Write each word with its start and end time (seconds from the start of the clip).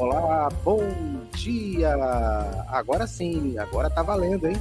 Olá, 0.00 0.48
bom 0.64 0.80
dia! 1.34 1.94
Agora 2.68 3.06
sim, 3.06 3.58
agora 3.58 3.90
tá 3.90 4.02
valendo, 4.02 4.48
hein? 4.48 4.56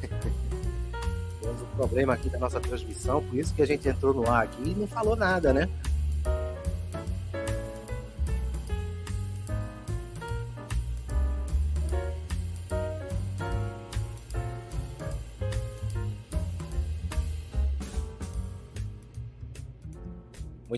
Temos 1.42 1.60
um 1.60 1.76
problema 1.76 2.14
aqui 2.14 2.30
da 2.30 2.38
nossa 2.38 2.58
transmissão, 2.58 3.22
por 3.22 3.38
isso 3.38 3.52
que 3.52 3.60
a 3.60 3.66
gente 3.66 3.86
entrou 3.86 4.14
no 4.14 4.26
ar 4.26 4.44
aqui 4.44 4.70
e 4.70 4.74
não 4.74 4.86
falou 4.86 5.14
nada, 5.14 5.52
né? 5.52 5.68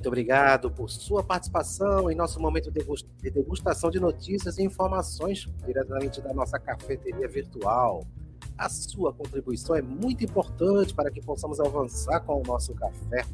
Muito 0.00 0.08
obrigado 0.08 0.70
por 0.70 0.88
sua 0.88 1.22
participação 1.22 2.10
em 2.10 2.14
nosso 2.14 2.40
momento 2.40 2.70
de 2.70 3.30
degustação 3.30 3.90
de 3.90 4.00
notícias 4.00 4.56
e 4.56 4.62
informações 4.62 5.46
diretamente 5.66 6.22
da 6.22 6.32
nossa 6.32 6.58
cafeteria 6.58 7.28
virtual. 7.28 8.06
A 8.56 8.66
sua 8.70 9.12
contribuição 9.12 9.76
é 9.76 9.82
muito 9.82 10.24
importante 10.24 10.94
para 10.94 11.10
que 11.10 11.20
possamos 11.20 11.60
avançar 11.60 12.20
com 12.20 12.40
o 12.40 12.42
nosso 12.42 12.74
café. 12.74 13.26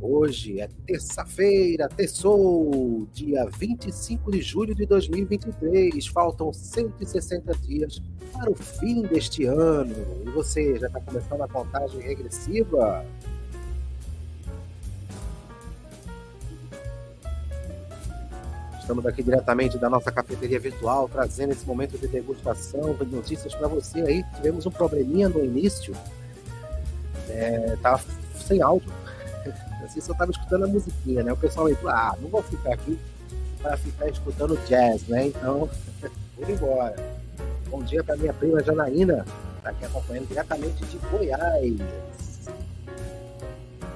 Hoje 0.00 0.62
é 0.62 0.68
terça-feira, 0.86 1.90
terçou, 1.90 3.06
dia 3.12 3.44
25 3.44 4.32
de 4.32 4.40
julho 4.40 4.74
de 4.74 4.86
2023. 4.86 6.06
Faltam 6.06 6.54
160 6.54 7.52
dias 7.58 8.00
para 8.32 8.50
o 8.50 8.54
fim 8.54 9.02
deste 9.02 9.44
ano. 9.44 9.94
E 10.24 10.30
você 10.30 10.78
já 10.78 10.86
está 10.86 11.02
começando 11.02 11.42
a 11.42 11.48
contagem 11.48 12.00
regressiva? 12.00 13.04
Estamos 18.84 19.06
aqui 19.06 19.22
diretamente 19.22 19.78
da 19.78 19.88
nossa 19.88 20.12
cafeteria 20.12 20.60
virtual, 20.60 21.08
trazendo 21.08 21.52
esse 21.54 21.64
momento 21.64 21.96
de 21.96 22.06
degustação, 22.06 22.92
de 22.92 23.06
notícias 23.06 23.54
para 23.54 23.66
você 23.66 24.02
aí. 24.02 24.22
Tivemos 24.36 24.66
um 24.66 24.70
probleminha 24.70 25.26
no 25.26 25.42
início, 25.42 25.96
é, 27.30 27.78
tava 27.80 28.02
sem 28.46 28.60
áudio. 28.60 28.92
Assim 29.82 30.02
só 30.02 30.12
estava 30.12 30.30
escutando 30.30 30.66
a 30.66 30.68
musiquinha, 30.68 31.22
né? 31.22 31.32
O 31.32 31.36
pessoal 31.36 31.68
aí, 31.68 31.78
ah, 31.86 32.14
não 32.20 32.28
vou 32.28 32.42
ficar 32.42 32.74
aqui 32.74 32.98
para 33.62 33.74
ficar 33.78 34.06
escutando 34.10 34.54
jazz, 34.66 35.08
né? 35.08 35.28
Então, 35.28 35.66
vou 36.36 36.50
embora. 36.50 36.96
Bom 37.70 37.82
dia 37.82 38.04
para 38.04 38.18
minha 38.18 38.34
prima 38.34 38.62
Janaína, 38.62 39.24
está 39.56 39.70
aqui 39.70 39.86
acompanhando 39.86 40.28
diretamente 40.28 40.84
de 40.84 40.98
Goiás. 40.98 41.78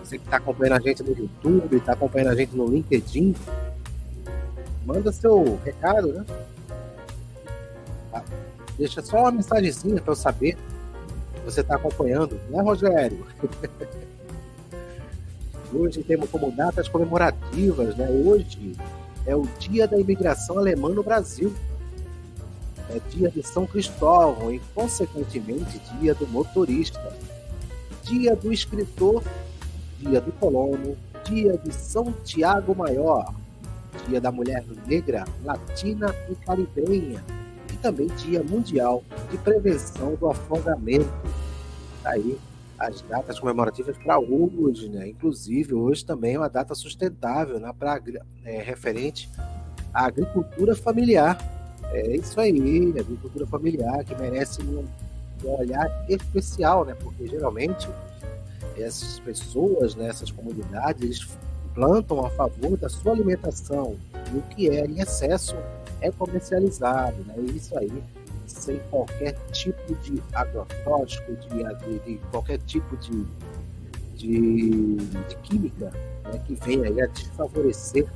Você 0.03 0.17
que 0.17 0.25
está 0.25 0.39
acompanhando 0.39 0.79
a 0.79 0.81
gente 0.81 1.03
no 1.03 1.11
YouTube, 1.11 1.77
está 1.77 1.93
acompanhando 1.93 2.29
a 2.29 2.35
gente 2.35 2.57
no 2.57 2.67
LinkedIn, 2.67 3.35
manda 4.89 5.13
seu 5.13 5.61
recado, 5.63 6.15
né? 6.15 6.25
Tá. 8.11 8.25
Deixa 8.79 9.03
só 9.03 9.21
uma 9.21 9.33
mensagenzinha 9.33 10.01
para 10.01 10.13
eu 10.13 10.17
saber 10.17 10.57
que 11.35 11.41
você 11.45 11.61
está 11.61 11.77
acompanhando, 11.77 12.41
né, 12.49 12.63
Rogério? 12.63 13.27
Hoje 15.71 16.03
temos 16.03 16.31
como 16.31 16.51
datas 16.51 16.89
comemorativas, 16.89 17.95
né? 17.97 18.09
Hoje 18.09 18.75
é 19.27 19.37
o 19.37 19.43
Dia 19.59 19.87
da 19.87 19.99
Imigração 19.99 20.57
Alemã 20.57 20.89
no 20.89 21.03
Brasil. 21.03 21.53
É 22.89 22.99
dia 23.11 23.31
de 23.31 23.43
São 23.43 23.67
Cristóvão 23.67 24.51
e, 24.51 24.59
consequentemente, 24.75 25.79
dia 26.01 26.15
do 26.15 26.27
motorista. 26.27 27.15
Dia 28.05 28.35
do 28.35 28.51
escritor, 28.51 29.23
dia 29.99 30.23
do 30.23 30.33
colono, 30.33 30.97
dia 31.25 31.59
de 31.59 31.75
São 31.75 32.11
Tiago 32.25 32.75
Maior, 32.75 33.35
Dia 34.07 34.21
da 34.21 34.31
Mulher 34.31 34.65
Negra, 34.87 35.25
Latina 35.45 36.15
e 36.31 36.35
Caribenha, 36.35 37.25
e 37.73 37.77
também 37.77 38.07
Dia 38.09 38.43
Mundial 38.43 39.03
de 39.31 39.39
Prevenção 39.39 40.15
do 40.15 40.29
Afogamento. 40.29 41.11
Tá 42.03 42.11
aí 42.11 42.39
as 42.79 43.03
datas 43.03 43.41
comemorativas 43.41 43.97
para 43.99 44.19
hoje, 44.19 44.89
né? 44.89 45.09
Inclusive, 45.09 45.75
hoje 45.75 46.05
também 46.05 46.35
é 46.35 46.39
uma 46.39 46.49
data 46.49 46.75
sustentável, 46.75 47.59
né? 47.59 47.73
Pra, 47.77 48.01
é, 48.45 48.63
referente 48.63 49.29
à 49.93 50.07
agricultura 50.07 50.77
familiar. 50.77 51.37
É 51.93 52.17
isso 52.17 52.39
aí, 52.41 52.95
agricultura 52.99 53.47
familiar 53.47 54.05
que 54.05 54.15
merece 54.15 54.63
um, 54.63 54.85
um 55.45 55.59
olhar 55.59 56.05
especial, 56.09 56.85
né? 56.85 56.95
Porque 56.95 57.27
geralmente 57.27 57.89
essas 58.77 59.19
pessoas, 59.21 59.95
né, 59.95 60.09
essas 60.09 60.31
comunidades, 60.31 61.29
plantam 61.79 62.27
a 62.27 62.31
favor 62.31 62.77
da 62.77 62.89
sua 62.89 63.13
alimentação 63.13 63.97
e 64.35 64.37
o 64.37 64.43
que 64.43 64.69
é 64.69 64.85
em 64.85 65.01
excesso 65.01 65.55
é 66.01 66.11
comercializado, 66.11 67.17
né? 67.25 67.35
Isso 67.55 67.79
aí 67.79 68.03
sem 68.49 68.81
qualquer 68.91 69.37
tipo 69.53 69.95
de 70.03 70.21
agrotóxico, 70.33 71.37
de, 71.37 71.49
de, 71.49 71.99
de, 72.01 72.21
qualquer 72.33 72.59
tipo 72.67 72.97
de, 72.97 73.25
de, 74.17 74.97
de 74.97 75.37
química 75.45 75.93
né, 76.25 76.41
que 76.45 76.55
venha 76.55 77.05
a 77.05 77.07
desfavorecer 77.07 78.07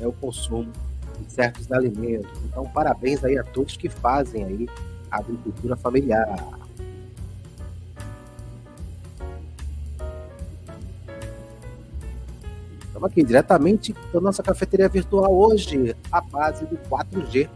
né, 0.00 0.06
o 0.06 0.12
consumo 0.12 0.72
de 1.20 1.30
certos 1.30 1.70
alimentos. 1.70 2.30
Então, 2.46 2.64
parabéns 2.68 3.22
aí 3.22 3.36
a 3.36 3.44
todos 3.44 3.76
que 3.76 3.90
fazem 3.90 4.42
aí 4.42 4.68
a 5.10 5.18
agricultura 5.18 5.76
familiar. 5.76 6.38
Estamos 12.96 13.12
aqui 13.12 13.22
diretamente 13.22 13.94
da 14.10 14.22
nossa 14.22 14.42
cafeteria 14.42 14.88
virtual 14.88 15.30
hoje, 15.30 15.94
a 16.10 16.18
base 16.18 16.64
do 16.64 16.78
4G. 16.88 17.46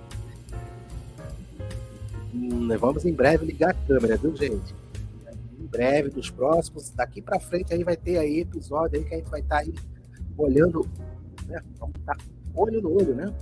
Hum, 2.35 2.69
vamos 2.79 3.07
em 3.07 3.13
breve 3.15 3.47
ligar 3.47 3.71
a 3.71 3.75
câmera, 3.75 4.19
viu, 4.19 4.37
gente? 4.37 4.75
Em 5.59 5.67
breve, 5.67 6.11
dos 6.11 6.29
próximos, 6.29 6.91
daqui 6.91 7.23
para 7.23 7.41
frente 7.41 7.73
aí 7.73 7.83
vai 7.83 7.97
ter 7.97 8.19
aí 8.19 8.41
episódio 8.41 8.99
aí 8.99 9.05
que 9.07 9.15
a 9.15 9.17
gente 9.17 9.31
vai 9.31 9.41
estar 9.41 9.57
tá 9.57 9.63
aí 9.63 9.75
olhando, 10.37 10.87
né? 11.47 11.63
Vamos 11.79 11.97
estar 11.97 12.17
tá 12.17 12.25
olho 12.55 12.83
no 12.83 12.93
olho, 12.93 13.15
né? 13.15 13.33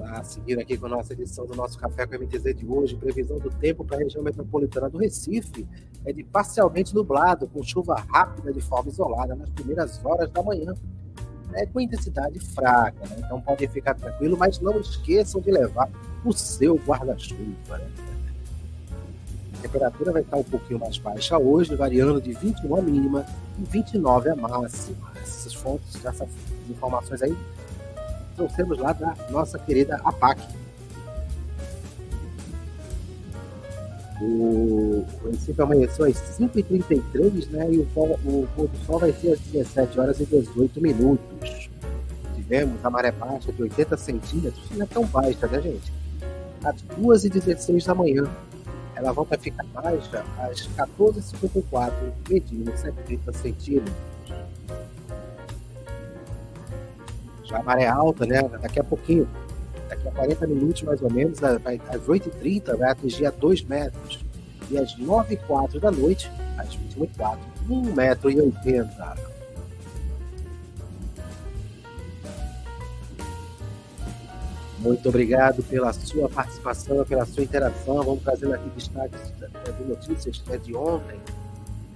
Lá, 0.00 0.24
seguindo 0.24 0.60
aqui 0.60 0.78
com 0.78 0.86
a 0.86 0.88
nossa 0.88 1.12
edição 1.12 1.44
do 1.44 1.54
nosso 1.54 1.78
Café 1.78 2.06
com 2.06 2.14
MTZ 2.14 2.56
de 2.56 2.66
hoje, 2.66 2.96
previsão 2.96 3.38
do 3.38 3.50
tempo 3.50 3.84
para 3.84 3.98
a 3.98 4.00
região 4.00 4.24
metropolitana 4.24 4.88
do 4.88 4.96
Recife 4.96 5.68
é 6.06 6.12
de 6.12 6.24
parcialmente 6.24 6.94
nublado, 6.94 7.46
com 7.46 7.62
chuva 7.62 8.02
rápida 8.08 8.50
de 8.50 8.62
forma 8.62 8.90
isolada 8.90 9.34
nas 9.34 9.50
primeiras 9.50 10.02
horas 10.02 10.30
da 10.30 10.42
manhã, 10.42 10.74
né, 11.50 11.66
com 11.66 11.80
intensidade 11.80 12.40
fraca. 12.40 13.06
Né? 13.10 13.16
Então 13.18 13.42
podem 13.42 13.68
ficar 13.68 13.92
tranquilo, 13.92 14.38
mas 14.38 14.58
não 14.58 14.80
esqueçam 14.80 15.38
de 15.38 15.50
levar 15.50 15.90
o 16.24 16.32
seu 16.32 16.76
guarda-chuva. 16.76 17.76
Né? 17.76 17.90
A 19.58 19.62
temperatura 19.62 20.12
vai 20.12 20.22
estar 20.22 20.38
um 20.38 20.44
pouquinho 20.44 20.80
mais 20.80 20.96
baixa 20.96 21.36
hoje, 21.36 21.76
variando 21.76 22.22
de 22.22 22.32
21 22.32 22.74
a 22.74 22.80
mínima 22.80 23.26
e 23.58 23.64
29 23.64 24.30
a 24.30 24.36
máxima. 24.36 25.12
Essas 25.20 25.52
fontes, 25.52 26.02
essas 26.02 26.30
informações 26.70 27.20
aí 27.20 27.36
trouxemos 28.40 28.78
lá 28.78 28.92
da 28.92 29.14
nossa 29.30 29.58
querida 29.58 30.00
APAC. 30.02 30.40
O, 34.22 35.04
município 35.22 35.64
amanheceu 35.64 36.06
às 36.06 36.16
5h33, 36.38 37.50
né? 37.50 37.68
E 37.70 37.78
o, 37.78 37.82
o 37.82 38.48
pôr 38.54 38.68
do 38.68 38.78
sol 38.86 38.98
vai 38.98 39.12
ser 39.12 39.32
às 39.32 39.40
17 39.40 40.00
horas 40.00 40.20
e 40.20 40.26
18 40.26 40.80
minutos. 40.80 41.70
Tivemos 42.34 42.84
a 42.84 42.90
maré 42.90 43.12
baixa 43.12 43.52
de 43.52 43.62
80 43.62 43.96
centímetros, 43.96 44.70
não 44.70 44.82
é 44.82 44.86
tão 44.86 45.04
baixa, 45.06 45.46
né, 45.46 45.60
gente? 45.60 45.92
Às 46.64 46.82
2h16 46.98 47.86
da 47.86 47.94
manhã. 47.94 48.24
Ela 48.94 49.12
volta 49.12 49.34
a 49.34 49.38
ficar 49.38 49.64
baixa 49.72 50.24
às 50.38 50.68
14h54, 50.76 51.92
medindo 52.28 52.76
70 52.76 53.32
centímetros. 53.32 54.09
A 57.52 57.62
maré 57.62 57.86
alta, 57.86 58.26
né? 58.26 58.42
Daqui 58.60 58.80
a 58.80 58.84
pouquinho, 58.84 59.28
daqui 59.88 60.08
a 60.08 60.10
40 60.12 60.46
minutos 60.46 60.82
mais 60.82 61.02
ou 61.02 61.10
menos, 61.10 61.42
às 61.42 62.02
8h30 62.06 62.76
vai 62.76 62.90
atingir 62.90 63.26
a 63.26 63.30
2 63.30 63.62
metros. 63.64 64.24
E 64.70 64.78
às 64.78 64.96
9h04 64.96 65.80
da 65.80 65.90
noite, 65.90 66.30
às 66.56 66.76
21h04, 66.76 67.38
1,80m. 67.68 69.30
Muito 74.78 75.08
obrigado 75.10 75.62
pela 75.64 75.92
sua 75.92 76.28
participação, 76.28 77.04
pela 77.04 77.26
sua 77.26 77.42
interação. 77.42 78.02
Vamos 78.02 78.22
trazendo 78.22 78.54
aqui 78.54 78.68
destaques 78.70 79.20
de 79.76 79.84
notícias 79.84 80.42
né, 80.46 80.56
de 80.56 80.74
ontem, 80.74 81.20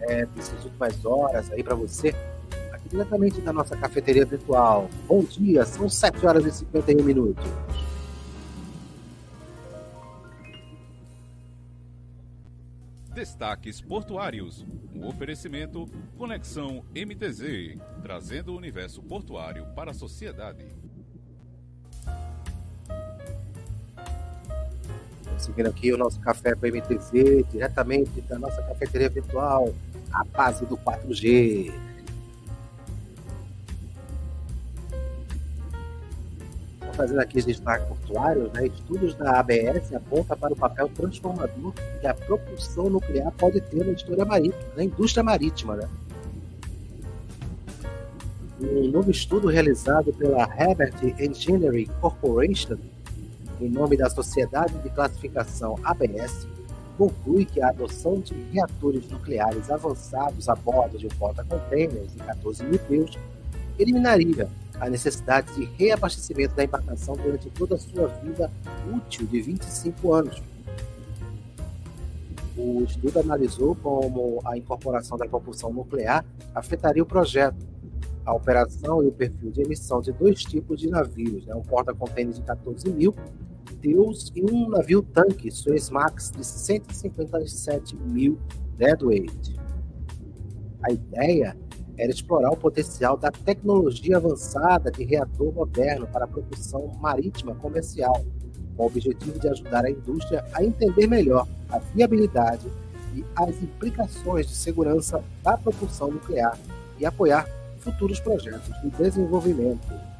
é, 0.03 0.27
dessas 0.27 0.62
últimas 0.65 1.05
horas 1.05 1.51
aí 1.51 1.62
para 1.62 1.75
você 1.75 2.15
diretamente 2.88 3.40
da 3.40 3.52
nossa 3.52 3.76
cafeteria 3.76 4.25
virtual. 4.25 4.88
Bom 5.06 5.22
dia, 5.25 5.64
são 5.64 5.88
7 5.88 6.26
horas 6.26 6.44
e 6.44 6.52
51 6.52 7.02
minutos. 7.02 7.44
Destaques 13.14 13.81
Portuários. 13.81 14.66
Um 14.92 15.06
oferecimento 15.06 15.88
Conexão 16.19 16.84
MTZ, 16.94 17.78
trazendo 18.02 18.52
o 18.52 18.56
universo 18.56 19.02
portuário 19.02 19.66
para 19.75 19.92
a 19.92 19.94
sociedade. 19.94 20.66
Seguindo 25.38 25.69
aqui 25.69 25.92
o 25.92 25.96
nosso 25.96 26.19
café 26.20 26.54
com 26.54 26.66
MTZ, 26.66 27.46
diretamente 27.50 28.20
da 28.22 28.38
nossa 28.38 28.62
cafeteria 28.62 29.08
virtual, 29.08 29.72
a 30.12 30.25
base 30.25 30.64
do 30.66 30.76
4G. 30.76 31.72
Fazendo 36.94 37.20
aqui 37.20 37.38
os 37.38 37.44
destaques 37.44 37.87
portuários, 37.87 38.52
né, 38.52 38.67
estudos 38.67 39.14
da 39.14 39.38
ABS 39.38 39.93
apontam 39.94 40.37
para 40.37 40.52
o 40.52 40.56
papel 40.56 40.88
transformador 40.88 41.73
que 42.00 42.06
a 42.06 42.14
propulsão 42.14 42.88
nuclear 42.88 43.31
pode 43.32 43.61
ter 43.61 43.85
na 43.85 43.93
indústria 43.93 44.25
marítima. 44.25 44.64
Na 44.76 44.85
indústria 44.85 45.23
marítima 45.23 45.76
né? 45.76 45.88
Um 48.61 48.88
novo 48.88 49.11
estudo 49.11 49.49
realizado 49.49 50.12
pela 50.12 50.43
Herbert 50.43 50.94
Engineering 51.19 51.88
Corporation, 52.00 52.79
em 53.61 53.69
nome 53.69 53.96
da 53.96 54.08
Sociedade 54.08 54.75
de 54.79 54.88
Classificação 54.91 55.76
ABS, 55.82 56.46
conclui 56.96 57.44
que 57.44 57.61
a 57.61 57.69
adoção 57.69 58.20
de 58.20 58.35
reatores 58.52 59.08
nucleares 59.11 59.70
avançados 59.70 60.49
a 60.49 60.55
bordo 60.55 60.96
de 60.96 61.08
porta-containers 61.08 62.12
de 62.12 62.19
14 62.19 62.64
mil 62.64 62.79
teus 62.79 63.19
eliminaria 63.79 64.49
a 64.81 64.88
necessidade 64.88 65.53
de 65.55 65.65
reabastecimento 65.65 66.55
da 66.55 66.65
embarcação 66.65 67.17
durante 67.17 67.49
toda 67.50 67.76
a 67.76 67.79
sua 67.79 68.09
vida 68.09 68.50
útil 68.94 69.26
de 69.26 69.41
25 69.41 70.12
anos. 70.12 70.43
O 72.56 72.85
estudo 72.85 73.19
analisou 73.19 73.75
como 73.76 74.41
a 74.44 74.56
incorporação 74.56 75.19
da 75.19 75.26
propulsão 75.26 75.73
nuclear 75.73 76.25
afetaria 76.55 77.03
o 77.03 77.06
projeto, 77.06 77.67
a 78.25 78.32
operação 78.32 79.03
e 79.03 79.09
o 79.09 79.12
perfil 79.12 79.50
de 79.50 79.62
emissão 79.62 80.00
de 80.00 80.12
dois 80.12 80.43
tipos 80.43 80.81
de 80.81 80.88
navios, 80.88 81.44
né? 81.47 81.55
um 81.55 81.62
porta-contêineres 81.62 82.38
de 82.38 82.43
14 82.43 82.88
mil 82.91 83.15
e 83.87 84.43
um 84.43 84.70
navio 84.70 85.03
tanque 85.03 85.50
Suezmax 85.50 86.31
de 86.31 86.43
157 86.43 87.94
mil 87.97 88.38
deadweight. 88.79 89.55
A 90.82 90.91
ideia 90.91 91.55
era 91.96 92.11
explorar 92.11 92.50
o 92.50 92.56
potencial 92.56 93.17
da 93.17 93.31
tecnologia 93.31 94.17
avançada 94.17 94.91
de 94.91 95.05
reator 95.05 95.52
moderno 95.52 96.06
para 96.06 96.25
a 96.25 96.29
propulsão 96.29 96.93
marítima 97.00 97.55
comercial, 97.55 98.25
com 98.76 98.82
o 98.82 98.87
objetivo 98.87 99.38
de 99.38 99.49
ajudar 99.49 99.85
a 99.85 99.91
indústria 99.91 100.44
a 100.52 100.64
entender 100.64 101.06
melhor 101.06 101.46
a 101.69 101.79
viabilidade 101.79 102.67
e 103.14 103.25
as 103.37 103.50
implicações 103.62 104.49
de 104.49 104.55
segurança 104.55 105.23
da 105.43 105.56
propulsão 105.56 106.11
nuclear 106.11 106.58
e 106.99 107.06
apoiar 107.06 107.49
futuros 107.79 108.19
projetos 108.19 108.73
de 108.81 108.91
desenvolvimento 108.91 110.13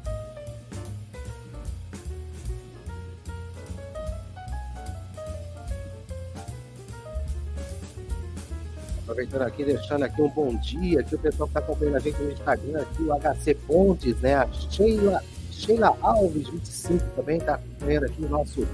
aproveitando 9.15 9.41
aqui, 9.43 9.63
deixando 9.63 10.03
aqui 10.03 10.21
um 10.21 10.29
bom 10.29 10.55
dia, 10.57 10.99
aqui 10.99 11.15
o 11.15 11.19
pessoal 11.19 11.47
que 11.47 11.57
está 11.57 11.59
acompanhando 11.61 11.95
a 11.95 11.99
gente 11.99 12.21
no 12.21 12.31
Instagram, 12.31 12.81
aqui 12.81 13.03
o 13.03 13.15
HC 13.17 13.53
Pontes, 13.65 14.19
né? 14.19 14.35
A 14.35 14.47
Sheila, 14.51 15.23
Sheila 15.51 15.97
Alves, 16.01 16.49
25, 16.49 17.05
também 17.15 17.37
está 17.37 17.55
acompanhando 17.55 18.05
aqui 18.05 18.23
o 18.23 18.29
nosso, 18.29 18.67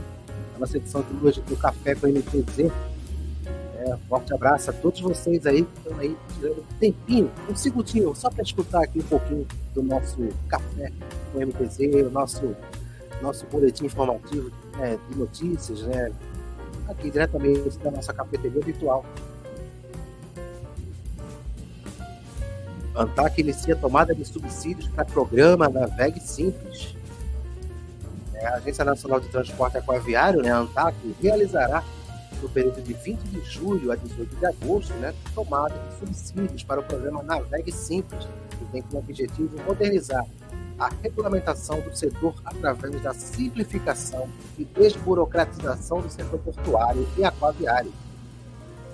a 0.56 0.60
nossa 0.60 0.78
edição 0.78 1.04
de 1.04 1.26
hoje 1.26 1.42
do 1.42 1.56
Café 1.56 1.94
com 1.94 2.08
MTZ. 2.08 2.72
É, 3.78 3.98
forte 4.10 4.34
abraço 4.34 4.72
a 4.72 4.74
todos 4.74 5.00
vocês 5.02 5.46
aí 5.46 5.64
que 5.64 5.78
estão 5.78 6.00
aí 6.00 6.18
tirando 6.34 6.60
um 6.60 6.78
tempinho, 6.80 7.32
um 7.50 7.56
segundinho, 7.56 8.16
só 8.16 8.30
para 8.30 8.44
escutar 8.44 8.84
aqui 8.84 9.00
um 9.00 9.04
pouquinho 9.04 9.48
do 9.76 9.84
nosso 9.84 10.18
Café 10.48 10.92
com 11.32 11.40
MTZ, 11.40 12.08
o 12.08 12.10
nosso, 12.10 12.56
nosso 13.22 13.46
boletim 13.46 13.86
informativo 13.86 14.52
né, 14.78 14.98
de 15.08 15.18
notícias, 15.18 15.82
né? 15.84 16.12
Aqui 16.88 17.12
diretamente 17.12 17.78
da 17.78 17.92
nossa 17.92 18.12
cafeteria 18.12 18.60
virtual 18.60 19.06
ANTAC 22.96 23.40
inicia 23.40 23.76
tomada 23.76 24.14
de 24.14 24.26
subsídios 24.26 24.88
para 24.90 25.06
programa 25.06 25.70
da 25.70 25.86
VEG 25.86 26.20
Simples. 26.20 26.96
É, 28.34 28.48
a 28.48 28.56
Agência 28.56 28.84
Nacional 28.84 29.20
de 29.20 29.30
Transporte 29.30 29.78
Aquaviário, 29.78 30.42
né, 30.42 30.52
a 30.52 30.58
ANTAC, 30.58 30.96
realizará 31.22 31.84
no 32.42 32.50
período 32.50 32.82
de 32.82 32.94
20 32.94 33.20
de 33.22 33.42
julho 33.42 33.92
a 33.92 33.96
18 33.96 34.36
de 34.36 34.46
agosto, 34.46 34.94
né, 34.96 35.14
tomada 35.34 35.76
de 35.76 36.00
subsídios 36.00 36.64
para 36.64 36.80
o 36.80 36.84
programa 36.84 37.24
Naveg 37.24 37.72
Simples, 37.72 38.28
que 38.58 38.66
tem 38.66 38.82
como 38.82 39.00
objetivo 39.00 39.62
modernizar 39.64 40.26
a 40.80 40.90
regulamentação 41.04 41.80
do 41.82 41.96
setor 41.96 42.34
através 42.44 43.00
da 43.02 43.14
simplificação 43.14 44.28
e 44.58 44.66
desburocratização 44.66 46.02
do 46.02 46.10
setor 46.10 46.40
portuário 46.40 47.08
e 47.16 47.24
aquaviário. 47.24 47.94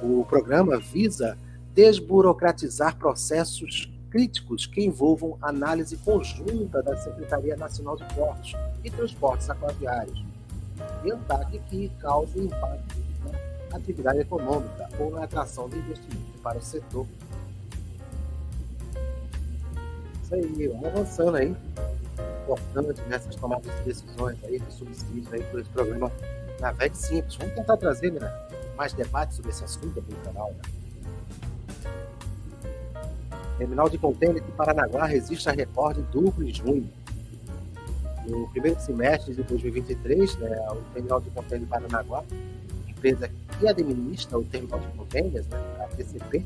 O 0.01 0.25
programa 0.27 0.77
visa 0.77 1.37
desburocratizar 1.77 2.95
processos 2.95 3.87
críticos 4.09 4.65
que 4.65 4.83
envolvam 4.83 5.37
análise 5.39 5.95
conjunta 5.97 6.81
da 6.81 6.97
Secretaria 6.97 7.55
Nacional 7.55 7.95
de 7.95 8.03
Portos 8.15 8.55
e 8.83 8.89
Transportes 8.89 9.47
Aquaviários 9.47 10.25
e 11.05 11.11
ataque 11.11 11.59
que 11.69 11.89
cause 12.01 12.39
impacto 12.39 12.95
na 13.69 13.77
atividade 13.77 14.21
econômica 14.21 14.89
ou 14.97 15.11
na 15.11 15.25
atração 15.25 15.69
de 15.69 15.77
investimento 15.77 16.39
para 16.41 16.57
o 16.57 16.61
setor. 16.63 17.05
Isso 20.23 20.33
aí, 20.33 20.67
vamos 20.69 20.85
avançando 20.87 21.37
aí. 21.37 21.55
Importante 22.43 23.01
nessas 23.07 23.35
tomadas 23.35 23.71
de 23.77 23.83
decisões 23.83 24.43
aí, 24.45 24.59
de 24.59 24.73
subsídios 24.73 25.31
aí 25.31 25.43
por 25.43 25.59
esse 25.59 25.69
programa 25.69 26.11
na 26.59 26.71
VEC 26.71 26.97
Simples. 26.97 27.35
Vamos 27.35 27.53
tentar 27.53 27.77
trazer 27.77 28.11
né, 28.13 28.47
mais 28.75 28.93
debates 28.93 29.35
sobre 29.35 29.51
esse 29.51 29.63
assunto 29.63 29.99
aqui 29.99 30.11
no 30.11 30.17
canal. 30.21 30.49
Né? 30.53 30.76
Terminal 33.57 33.89
de 33.89 33.97
contêiner 33.97 34.43
de 34.43 34.51
Paranaguá 34.51 35.05
resiste 35.05 35.49
a 35.49 35.51
recorde 35.51 36.01
duplo 36.11 36.47
em 36.47 36.53
junho. 36.53 36.87
No 38.27 38.47
primeiro 38.49 38.79
semestre 38.79 39.33
de 39.33 39.41
2023, 39.41 40.37
né, 40.37 40.67
o 40.71 40.75
Terminal 40.93 41.19
de 41.19 41.29
Contêiner 41.31 41.65
de 41.65 41.65
Paranaguá, 41.65 42.23
empresa 42.87 43.31
que 43.57 43.67
administra 43.67 44.37
o 44.37 44.43
Terminal 44.43 44.79
de 44.79 44.87
Contêineres, 44.89 45.47
né, 45.47 45.57
a 45.79 45.87
TCP, 45.95 46.45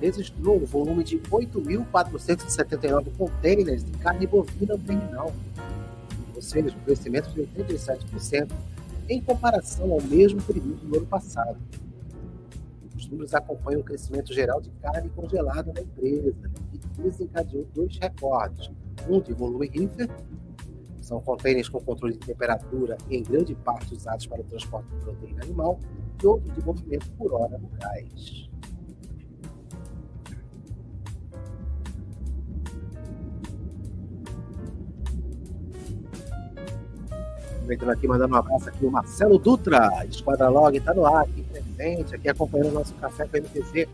registrou 0.00 0.56
um 0.56 0.64
volume 0.64 1.04
de 1.04 1.18
8.479 1.18 3.06
contêineres 3.18 3.84
de 3.84 3.92
carne 3.98 4.26
bovina 4.26 4.74
no 4.74 4.80
terminal, 4.80 5.34
ou 6.34 6.40
seja, 6.40 6.68
um 6.68 6.84
crescimento 6.84 7.28
de 7.30 7.42
87% 7.42 8.48
em 9.08 9.20
comparação 9.20 9.92
ao 9.92 10.00
mesmo 10.00 10.40
período 10.42 10.76
do 10.86 10.96
ano 10.98 11.06
passado 11.06 11.58
números 13.06 13.34
acompanham 13.34 13.80
o 13.80 13.84
crescimento 13.84 14.32
geral 14.32 14.60
de 14.60 14.70
carne 14.82 15.08
congelada 15.10 15.72
na 15.72 15.80
empresa 15.80 16.34
né, 16.40 16.50
e 16.72 17.02
desencadeou 17.02 17.66
dois 17.74 17.96
recordes. 17.98 18.70
Um 19.08 19.20
de 19.20 19.32
volume 19.32 19.68
Reefer, 19.68 20.08
são 21.00 21.20
contêineres 21.20 21.68
com 21.68 21.80
controle 21.80 22.14
de 22.14 22.26
temperatura 22.26 22.98
e 23.08 23.16
em 23.16 23.22
grande 23.22 23.54
parte 23.54 23.94
usados 23.94 24.26
para 24.26 24.40
o 24.40 24.44
transporte 24.44 24.88
de 24.90 24.96
proteína 24.96 25.42
animal, 25.42 25.78
e 26.22 26.26
outro 26.26 26.52
de 26.52 26.64
movimento 26.64 27.10
por 27.12 27.32
hora 27.32 27.56
no 27.56 27.68
gás. 27.80 28.50
Aproveitando 37.68 37.90
aqui, 37.90 38.08
mandando 38.08 38.34
um 38.34 38.38
abraço 38.38 38.66
aqui, 38.66 38.86
o 38.86 38.90
Marcelo 38.90 39.38
Dutra, 39.38 39.90
Esquadra 40.08 40.48
Log, 40.48 40.74
está 40.74 40.94
no 40.94 41.04
ar 41.04 41.24
aqui 41.24 41.42
presente, 41.42 42.14
aqui 42.14 42.26
acompanhando 42.26 42.70
o 42.70 42.72
nosso 42.72 42.94
café 42.94 43.26
com 43.26 43.36
a 43.36 43.40
MTZ. 43.40 43.86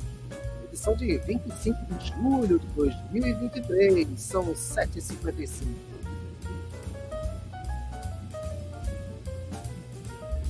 Edição 0.69 0.95
de 0.95 1.19
25 1.19 1.85
de 1.87 2.13
julho 2.13 2.61
de 2.61 2.67
2023, 2.69 4.07
são 4.17 4.45
7h55. 4.55 5.65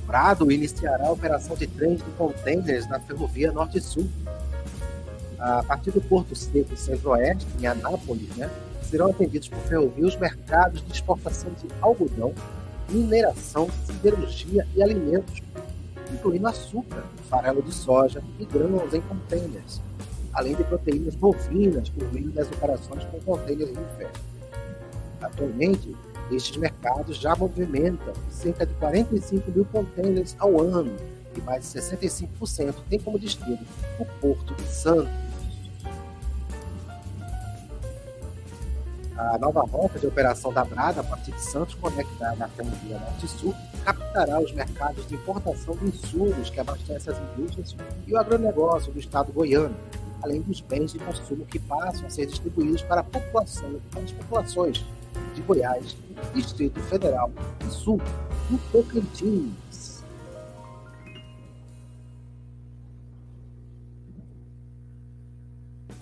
Prado 0.05 0.51
iniciará 0.51 1.07
a 1.07 1.11
operação 1.11 1.55
de 1.55 1.65
trens 1.65 2.05
de 2.05 2.11
contêineres 2.11 2.87
na 2.87 2.99
ferrovia 2.99 3.51
Norte-Sul. 3.51 4.07
A 5.39 5.63
partir 5.63 5.89
do 5.89 6.01
Porto 6.01 6.35
Seco 6.35 6.77
Centro-Oeste, 6.77 7.47
em 7.59 7.65
Anápolis, 7.65 8.35
né, 8.35 8.51
serão 8.83 9.09
atendidos 9.09 9.47
por 9.47 9.57
ferrovia 9.61 10.05
os 10.05 10.15
mercados 10.15 10.85
de 10.85 10.93
exportação 10.93 11.51
de 11.53 11.67
algodão, 11.81 12.31
mineração, 12.89 13.69
siderurgia 13.85 14.67
e 14.75 14.83
alimentos, 14.83 15.41
incluindo 16.13 16.47
açúcar, 16.47 17.03
farelo 17.29 17.61
de 17.61 17.73
soja 17.73 18.23
e 18.39 18.45
grãos 18.45 18.93
em 18.93 19.01
containers, 19.01 19.81
além 20.33 20.55
de 20.55 20.63
proteínas 20.63 21.15
bovinas 21.15 21.89
por 21.89 22.11
meio 22.13 22.29
das 22.31 22.47
operações 22.47 23.03
com 23.05 23.19
containers 23.21 23.69
de 23.69 23.97
ferro. 23.97 24.11
Atualmente, 25.21 25.95
estes 26.31 26.57
mercados 26.57 27.17
já 27.17 27.35
movimentam 27.35 28.13
cerca 28.29 28.65
de 28.65 28.73
45 28.75 29.51
mil 29.51 29.65
containers 29.65 30.35
ao 30.39 30.59
ano 30.59 30.95
e 31.37 31.41
mais 31.41 31.71
de 31.71 31.79
65% 31.79 32.75
tem 32.89 32.99
como 32.99 33.19
destino 33.19 33.59
o 33.99 34.05
Porto 34.21 34.53
de 34.55 34.67
Santos. 34.67 35.24
A 39.17 39.37
nova 39.37 39.61
rota 39.61 39.97
de 39.97 40.05
operação 40.05 40.51
da 40.51 40.65
Brada 40.65 40.99
a 40.99 41.03
partir 41.03 41.31
de 41.31 41.41
Santos, 41.41 41.73
conectada 41.75 42.43
à 42.43 42.47
ferrovia 42.49 42.99
Norte-Sul, 42.99 43.55
captará 43.85 44.41
os 44.41 44.51
mercados 44.51 45.07
de 45.07 45.15
importação 45.15 45.73
de 45.77 45.85
insumos 45.87 46.49
que 46.49 46.59
abastecem 46.59 47.13
as 47.13 47.19
indústrias 47.19 47.75
e 48.05 48.13
o 48.13 48.17
agronegócio 48.17 48.91
do 48.91 48.99
estado 48.99 49.31
goiano, 49.31 49.73
além 50.21 50.41
dos 50.41 50.59
bens 50.59 50.91
de 50.91 50.99
consumo 50.99 51.45
que 51.45 51.59
passam 51.59 52.07
a 52.07 52.09
ser 52.09 52.25
distribuídos 52.25 52.81
para 52.81 52.99
a 52.99 53.03
população, 53.05 53.79
para 53.89 54.01
as 54.01 54.11
populações 54.11 54.85
de 55.33 55.41
Goiás, 55.41 55.95
Distrito 56.33 56.81
Federal 56.81 57.31
e 57.65 57.71
Sul, 57.71 58.01
do 58.49 58.57
Tocantins. 58.71 59.94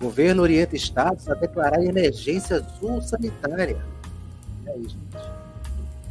Governo 0.04 0.42
orienta 0.42 0.76
estados 0.76 1.28
a 1.30 1.34
declarar 1.34 1.82
emergência 1.82 2.56
azul 2.56 3.00
sanitária. 3.00 3.82
É 4.66 4.76
isso, 4.76 4.98
gente. 5.12 5.34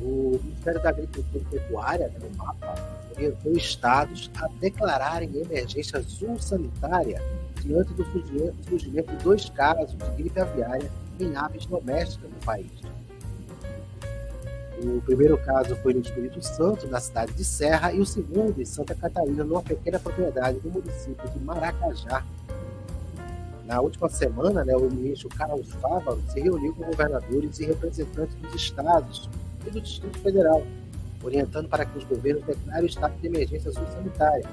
O 0.01 0.39
Ministério 0.43 0.81
da 0.81 0.89
Agricultura 0.89 1.43
e 1.43 1.45
Pecuária, 1.45 2.07
né, 2.07 2.19
o 2.21 2.37
MAPA, 2.37 2.75
orientou 3.15 3.53
estados 3.53 4.31
a 4.35 4.47
declararem 4.59 5.29
emergência 5.35 5.99
azul 5.99 6.39
sanitária 6.39 7.21
diante 7.61 7.93
do 7.93 8.03
surgimento 8.67 9.15
de 9.15 9.23
dois 9.23 9.49
casos 9.51 9.95
de 9.95 10.09
gripe 10.17 10.39
aviária 10.39 10.91
em 11.19 11.35
aves 11.35 11.65
domésticas 11.67 12.29
no 12.29 12.37
país. 12.43 12.71
O 14.83 15.01
primeiro 15.01 15.37
caso 15.37 15.75
foi 15.77 15.93
no 15.93 16.01
Espírito 16.01 16.41
Santo, 16.41 16.87
na 16.87 16.99
cidade 16.99 17.31
de 17.33 17.45
Serra, 17.45 17.93
e 17.93 17.99
o 17.99 18.05
segundo 18.05 18.59
em 18.59 18.65
Santa 18.65 18.95
Catarina, 18.95 19.43
numa 19.43 19.61
pequena 19.61 19.99
propriedade 19.99 20.59
do 20.59 20.69
município 20.69 21.29
de 21.29 21.39
Maracajá. 21.39 22.25
Na 23.65 23.79
última 23.79 24.09
semana, 24.09 24.63
né, 24.65 24.75
o 24.75 24.89
ministro 24.89 25.29
Carlos 25.29 25.71
Fávaro 25.73 26.21
se 26.29 26.39
reuniu 26.39 26.73
com 26.73 26.83
governadores 26.83 27.59
e 27.59 27.65
representantes 27.65 28.35
dos 28.35 28.53
estados 28.55 29.29
e 29.65 29.69
do 29.69 29.79
Distrito 29.79 30.19
Federal, 30.19 30.63
orientando 31.23 31.69
para 31.69 31.85
que 31.85 31.97
os 31.97 32.03
governos 32.03 32.43
declarem 32.43 32.83
o 32.83 32.85
estado 32.87 33.13
de 33.21 33.27
emergência 33.27 33.71
sanitária 33.71 34.45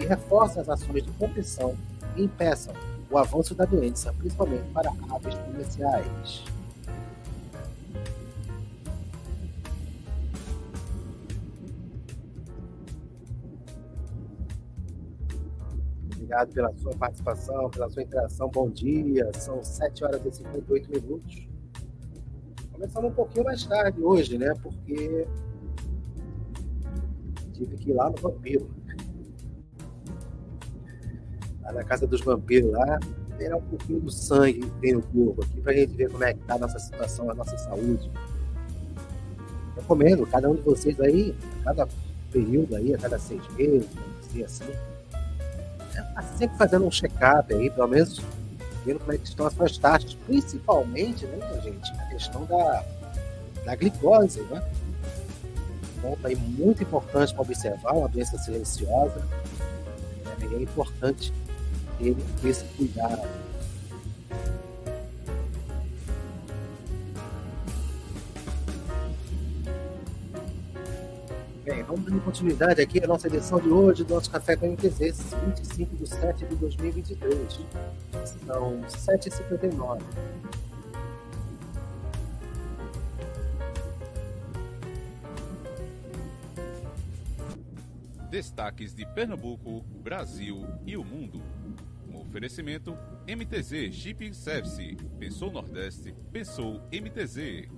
e 0.00 0.04
reforcem 0.04 0.60
as 0.62 0.68
ações 0.68 1.04
de 1.04 1.10
contenção 1.12 1.76
e 2.16 2.24
impeçam 2.24 2.74
o 3.08 3.16
avanço 3.16 3.54
da 3.54 3.64
doença, 3.64 4.12
principalmente 4.18 4.64
para 4.72 4.90
aves 5.10 5.34
comerciais. 5.34 6.55
Obrigado 16.26 16.52
pela 16.52 16.74
sua 16.74 16.92
participação, 16.96 17.70
pela 17.70 17.88
sua 17.88 18.02
interação. 18.02 18.48
Bom 18.48 18.68
dia. 18.68 19.30
São 19.34 19.62
7 19.62 20.04
horas 20.04 20.26
e 20.26 20.32
58 20.32 20.90
minutos. 20.90 21.48
Começamos 22.72 23.12
um 23.12 23.14
pouquinho 23.14 23.44
mais 23.44 23.64
tarde 23.64 24.02
hoje, 24.02 24.36
né? 24.36 24.52
Porque 24.60 25.24
tive 27.52 27.76
que 27.76 27.90
ir 27.90 27.94
lá 27.94 28.10
no 28.10 28.16
vampiro 28.16 28.68
lá 31.62 31.72
na 31.72 31.84
casa 31.84 32.08
dos 32.08 32.20
vampiros 32.20 32.72
lá, 32.72 32.98
tirar 33.38 33.56
um 33.56 33.62
pouquinho 33.62 34.00
do 34.00 34.10
sangue 34.10 34.60
que 34.60 34.80
tem 34.80 34.94
no 34.94 35.02
corpo 35.02 35.44
aqui, 35.44 35.60
pra 35.60 35.72
gente 35.72 35.94
ver 35.94 36.10
como 36.10 36.24
é 36.24 36.34
que 36.34 36.40
tá 36.40 36.54
a 36.54 36.58
nossa 36.58 36.78
situação, 36.80 37.30
a 37.30 37.34
nossa 37.34 37.56
saúde. 37.56 38.10
Recomendo, 39.76 40.26
cada 40.26 40.50
um 40.50 40.56
de 40.56 40.62
vocês 40.62 41.00
aí, 41.00 41.36
a 41.60 41.64
cada 41.66 41.88
período 42.32 42.74
aí, 42.74 42.92
a 42.92 42.98
cada 42.98 43.16
seis 43.16 43.42
meses, 43.54 43.88
dizer 44.28 44.44
assim, 46.16 46.28
tá 46.28 46.36
sempre 46.36 46.56
fazendo 46.56 46.86
um 46.86 46.90
check-up 46.90 47.52
aí, 47.52 47.70
pelo 47.70 47.88
menos 47.88 48.20
vendo 48.84 49.00
como 49.00 49.12
é 49.12 49.18
que 49.18 49.26
estão 49.26 49.46
as 49.46 49.52
suas 49.52 49.76
taxas, 49.76 50.14
principalmente, 50.14 51.26
né, 51.26 51.60
gente, 51.62 51.90
a 51.92 52.06
questão 52.06 52.44
da, 52.44 52.84
da 53.64 53.74
glicose, 53.74 54.40
né? 54.42 54.62
Ponto 56.00 56.26
aí 56.26 56.36
muito 56.36 56.82
importante 56.82 57.34
para 57.34 57.42
observar, 57.42 57.92
uma 57.92 58.08
doença 58.08 58.38
silenciosa, 58.38 59.18
né, 59.18 60.48
é 60.52 60.62
importante 60.62 61.32
ter 61.98 62.16
esse 62.48 62.64
cuidado. 62.76 63.26
Vamos 71.96 72.24
continuidade 72.24 72.80
aqui 72.80 73.02
à 73.02 73.06
nossa 73.06 73.26
edição 73.26 73.58
de 73.58 73.68
hoje 73.68 74.04
do 74.04 74.14
nosso 74.14 74.30
Café 74.30 74.56
com 74.56 74.70
MTZ, 74.70 75.34
25 75.46 75.96
de 75.96 76.06
7 76.06 76.46
de 76.46 76.56
2023. 76.56 77.60
São 78.46 78.80
7h59. 78.82 80.00
Destaques 88.30 88.94
de 88.94 89.06
Pernambuco, 89.06 89.82
Brasil 90.02 90.66
e 90.84 90.96
o 90.96 91.04
mundo. 91.04 91.40
Um 92.08 92.20
oferecimento 92.20 92.96
MTZ 93.26 93.94
Shipping 93.94 94.32
Service. 94.32 94.96
Pensou 95.18 95.50
Nordeste, 95.50 96.14
pensou 96.30 96.82
MTZ. 96.92 97.68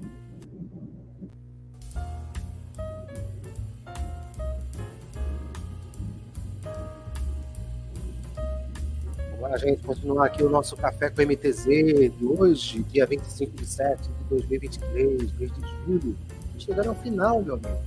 Lá, 9.58 9.64
gente, 9.64 9.82
continuar 9.82 10.26
aqui 10.26 10.40
o 10.44 10.48
nosso 10.48 10.76
café 10.76 11.10
com 11.10 11.20
MTZ 11.20 11.64
de 11.64 12.24
hoje, 12.24 12.80
dia 12.84 13.04
25 13.04 13.56
de 13.56 13.66
setembro 13.66 14.12
de 14.20 14.24
2023, 14.28 15.32
mês 15.32 15.52
de 15.52 15.60
julho. 15.84 16.16
Chegando 16.56 16.90
ao 16.90 16.94
final, 16.94 17.42
meu 17.42 17.54
amigo. 17.54 17.78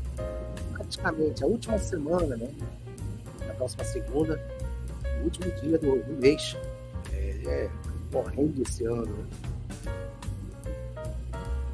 Praticamente 0.74 1.42
a 1.42 1.48
última 1.48 1.78
semana, 1.78 2.36
né? 2.36 2.50
Na 3.48 3.54
próxima 3.54 3.86
segunda, 3.86 4.38
último 5.24 5.50
dia 5.62 5.78
do, 5.78 6.04
do 6.04 6.22
mês. 6.22 6.58
É, 7.14 7.18
é, 7.46 7.70
morrendo 8.12 8.62
esse 8.64 8.84
ano. 8.84 9.06
Né? 9.06 9.94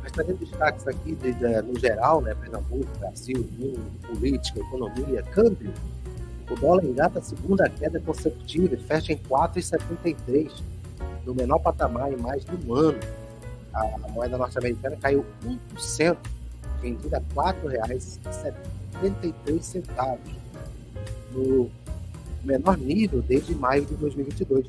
Mas 0.04 0.12
trazendo 0.12 0.38
destaques 0.38 0.88
aqui 0.88 1.16
de, 1.16 1.34
de, 1.34 1.62
no 1.64 1.80
geral, 1.80 2.22
né? 2.22 2.36
Pernambuco, 2.36 2.86
Brasil, 3.00 3.50
mundo, 3.58 3.82
política, 4.06 4.60
economia, 4.60 5.24
câmbio. 5.24 5.74
O 6.50 6.56
dólar 6.56 6.86
engata 6.86 7.20
a 7.20 7.22
segunda 7.22 7.70
queda 7.70 8.00
consecutiva 8.00 8.76
e 8.76 8.78
fecha 8.78 9.12
em 9.12 9.18
4,73, 9.18 10.64
no 11.26 11.36
menor 11.36 11.60
patamar 11.60 12.10
em 12.12 12.18
mais 12.18 12.46
de 12.46 12.56
um 12.56 12.74
ano. 12.74 12.98
A, 13.74 13.98
moeda 14.10 14.38
norte-americana 14.38 14.96
caiu 14.96 15.26
1%, 15.76 16.18
vendida 16.82 17.18
a 17.18 17.20
R$ 17.20 17.26
4,73 17.64 20.20
no 21.32 21.70
menor 22.44 22.78
nível 22.78 23.22
desde 23.22 23.54
maio 23.54 23.86
de 23.86 23.94
2022. 23.96 24.68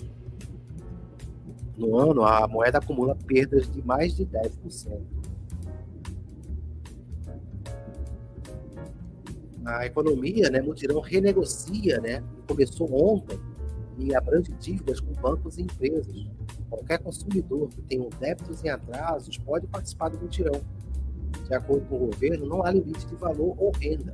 No 1.76 1.97
ano, 1.97 2.25
a 2.25 2.49
moeda 2.49 2.78
acumula 2.78 3.14
perdas 3.14 3.73
de 3.73 3.80
mais 3.87 4.16
de 4.16 4.26
10%. 4.26 5.17
A 9.68 9.84
economia, 9.84 10.48
né, 10.48 10.62
Mutirão 10.62 10.98
renegocia, 10.98 12.00
né, 12.00 12.25
começou 12.46 12.90
ontem 12.90 13.38
e 13.98 14.14
abrange 14.14 14.50
dívidas 14.58 14.98
com 14.98 15.12
bancos 15.12 15.58
e 15.58 15.62
empresas. 15.62 16.26
Qualquer 16.70 16.98
consumidor 16.98 17.68
que 17.68 17.82
tenha 17.82 18.08
débitos 18.18 18.64
em 18.64 18.70
atrasos 18.70 19.37
pode 19.37 19.66
participar 19.66 20.08
do 20.08 20.18
mutirão. 20.18 20.58
De 21.46 21.54
acordo 21.54 21.84
com 21.87 21.96
o 21.96 21.98
governo, 22.06 22.46
não 22.46 22.64
há 22.64 22.70
limite 22.70 23.06
de 23.06 23.14
valor 23.16 23.54
ou 23.58 23.70
renda. 23.72 24.12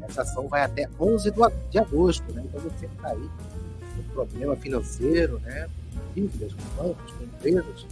Essa 0.00 0.22
ação 0.22 0.48
vai 0.48 0.62
até 0.62 0.88
11 0.98 1.30
de 1.70 1.78
agosto, 1.78 2.32
né? 2.32 2.42
Então 2.46 2.60
você 2.60 2.86
está 2.86 3.08
aí 3.08 3.30
com 3.96 4.02
problema 4.14 4.56
financeiro, 4.56 5.38
né? 5.40 5.68
Dívidas 6.14 6.54
com 6.54 6.82
bancos, 6.82 7.12
com 7.12 7.24
empresas. 7.24 7.86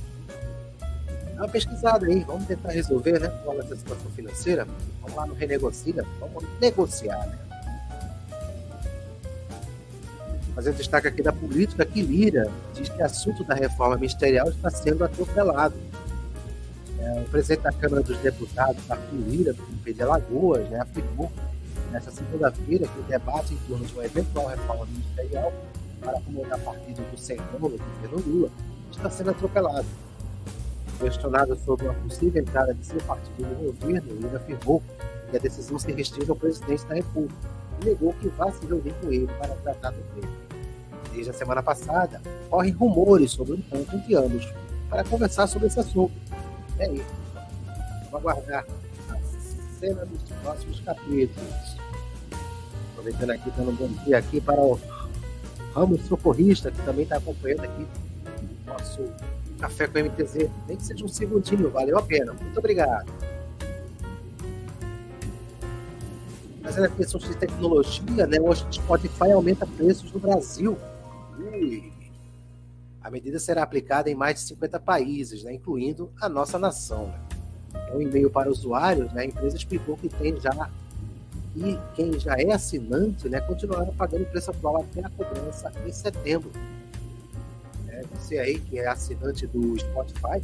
Dá 1.35 1.43
uma 1.43 1.49
pesquisada 1.49 2.07
aí, 2.07 2.21
vamos 2.21 2.47
tentar 2.47 2.71
resolver, 2.71 3.19
né? 3.19 3.29
Qual 3.45 3.57
é 3.57 3.61
essa 3.61 3.77
situação 3.77 4.11
financeira? 4.13 4.67
Vamos 5.01 5.17
lá 5.17 5.27
no 5.27 5.35
Renegocia, 5.35 6.05
vamos 6.21 6.45
negociar, 6.61 7.27
né? 7.27 7.39
Fazendo 10.55 10.77
destaque 10.77 11.09
aqui 11.09 11.21
da 11.21 11.33
política 11.33 11.85
que 11.85 12.01
Lira 12.01 12.49
diz 12.75 12.89
que 12.89 13.03
o 13.03 13.05
assunto 13.05 13.43
da 13.43 13.55
reforma 13.55 13.97
ministerial 13.97 14.49
está 14.49 14.71
sendo 14.71 15.05
atropelado. 15.05 15.75
É, 17.01 17.21
o 17.21 17.29
presidente 17.29 17.63
da 17.63 17.73
Câmara 17.73 18.03
dos 18.03 18.17
Deputados, 18.19 18.89
Arthur 18.89 19.17
Lira, 19.17 19.53
do 19.53 19.63
PP 19.63 19.95
de 19.95 20.03
Alagoas, 20.03 20.69
né, 20.71 20.79
afirmou 20.81 21.31
nesta 21.91 22.13
segunda-feira 22.13 22.87
que 22.87 23.01
o 23.01 23.03
debate 23.03 23.55
em 23.55 23.57
torno 23.69 23.85
de 23.85 23.93
uma 23.95 24.05
eventual 24.05 24.47
reforma 24.47 24.87
ministerial 24.87 25.53
para 26.01 26.19
acomodar 26.19 26.59
partido 26.61 27.03
do 27.11 27.19
Centrão 27.19 27.59
do 27.59 27.79
governo 27.79 28.23
Lula 28.25 28.51
está 28.93 29.11
sendo 29.11 29.31
atropelado. 29.31 29.87
Questionado 30.99 31.57
sobre 31.65 31.87
uma 31.87 31.95
possível 31.95 32.41
entrada 32.41 32.73
de 32.73 32.87
seu 32.87 33.01
partido 33.01 33.49
no 33.49 33.73
governo, 33.73 34.15
Lula 34.15 34.37
afirmou 34.37 34.83
que 35.31 35.37
a 35.37 35.41
decisão 35.41 35.79
se 35.79 35.93
restringe 35.93 36.31
ao 36.31 36.37
presidente 36.37 36.87
da 36.87 36.95
República. 36.95 37.35
e 37.83 37.87
negou 37.87 38.13
que 38.15 38.29
vá 38.29 38.51
se 38.53 38.65
reunir 38.67 38.95
com 39.03 39.13
ele 39.13 39.27
para 39.27 39.55
tratar 39.57 39.91
do 39.91 40.01
tema. 40.15 40.33
Desde 41.13 41.31
a 41.31 41.35
semana 41.35 41.63
passada, 41.63 42.21
correm 42.49 42.73
rumores 42.73 43.33
sobre 43.33 43.55
o 43.55 43.57
encontro 43.57 43.97
entre 43.97 44.15
ambos 44.15 44.53
para 44.89 45.05
conversar 45.05 45.47
sobre 45.47 45.67
esse 45.67 45.81
assunto. 45.81 46.13
É 46.79 46.91
isso. 46.91 47.15
Vamos 48.11 48.29
aguardar 48.31 48.65
a 49.11 49.79
cena 49.79 50.05
dos 50.07 50.23
próximos 50.43 50.81
capítulos. 50.81 51.77
Aproveitando 52.93 53.31
aqui, 53.31 53.51
dando 53.57 53.71
um 53.71 53.75
bom 53.75 53.89
dia 54.05 54.19
aqui 54.19 54.41
para 54.41 54.61
o 54.61 54.81
Ramos 55.75 56.03
Socorrista, 56.03 56.71
que 56.71 56.81
também 56.83 57.03
está 57.03 57.17
acompanhando 57.17 57.65
aqui 57.65 57.87
nosso 58.65 59.03
Café 59.59 59.87
com 59.87 59.99
MTZ. 59.99 60.51
Nem 60.67 60.77
que 60.77 60.85
seja 60.85 61.05
um 61.05 61.09
segundinho, 61.09 61.71
valeu 61.71 61.99
a 61.99 62.03
pena. 62.03 62.33
Muito 62.33 62.59
obrigado. 62.59 63.11
Mas 66.63 66.79
é 66.79 66.89
questão 66.89 67.21
de 67.21 67.37
tecnologia, 67.37 68.27
né? 68.27 68.41
Hoje 68.41 68.67
o 68.69 68.73
Spotify 68.73 69.33
aumenta 69.33 69.67
preços 69.67 70.11
no 70.13 70.19
Brasil. 70.19 70.79
Ui. 71.39 71.93
A 73.03 73.11
medida 73.11 73.39
será 73.39 73.63
aplicada 73.63 74.11
em 74.11 74.15
mais 74.15 74.37
de 74.37 74.41
50 74.49 74.81
países, 74.81 75.45
né? 75.45 75.53
incluindo 75.53 76.11
a 76.19 76.27
nossa 76.27 76.59
nação. 76.59 77.09
Né? 77.73 77.93
Um 77.93 78.01
e-mail 78.01 78.31
para 78.31 78.51
usuários, 78.51 79.13
né? 79.13 79.23
a 79.23 79.25
empresa 79.27 79.57
explicou 79.57 79.97
que 79.99 80.09
tem 80.09 80.41
já 80.41 80.71
e 81.57 81.79
quem 81.95 82.19
já 82.19 82.35
é 82.35 82.53
assinante, 82.53 83.29
né, 83.29 83.41
continuará 83.41 83.87
pagando 83.93 84.23
o 84.23 84.27
preço 84.27 84.51
atual 84.51 84.83
até 84.83 85.07
a 85.07 85.11
cobrança 85.11 85.73
em 85.87 85.93
setembro. 85.93 86.51
É, 88.25 88.35
você 88.35 88.39
aí 88.39 88.59
que 88.59 88.79
é 88.79 88.87
assinante 88.87 89.47
do 89.47 89.79
Spotify, 89.79 90.43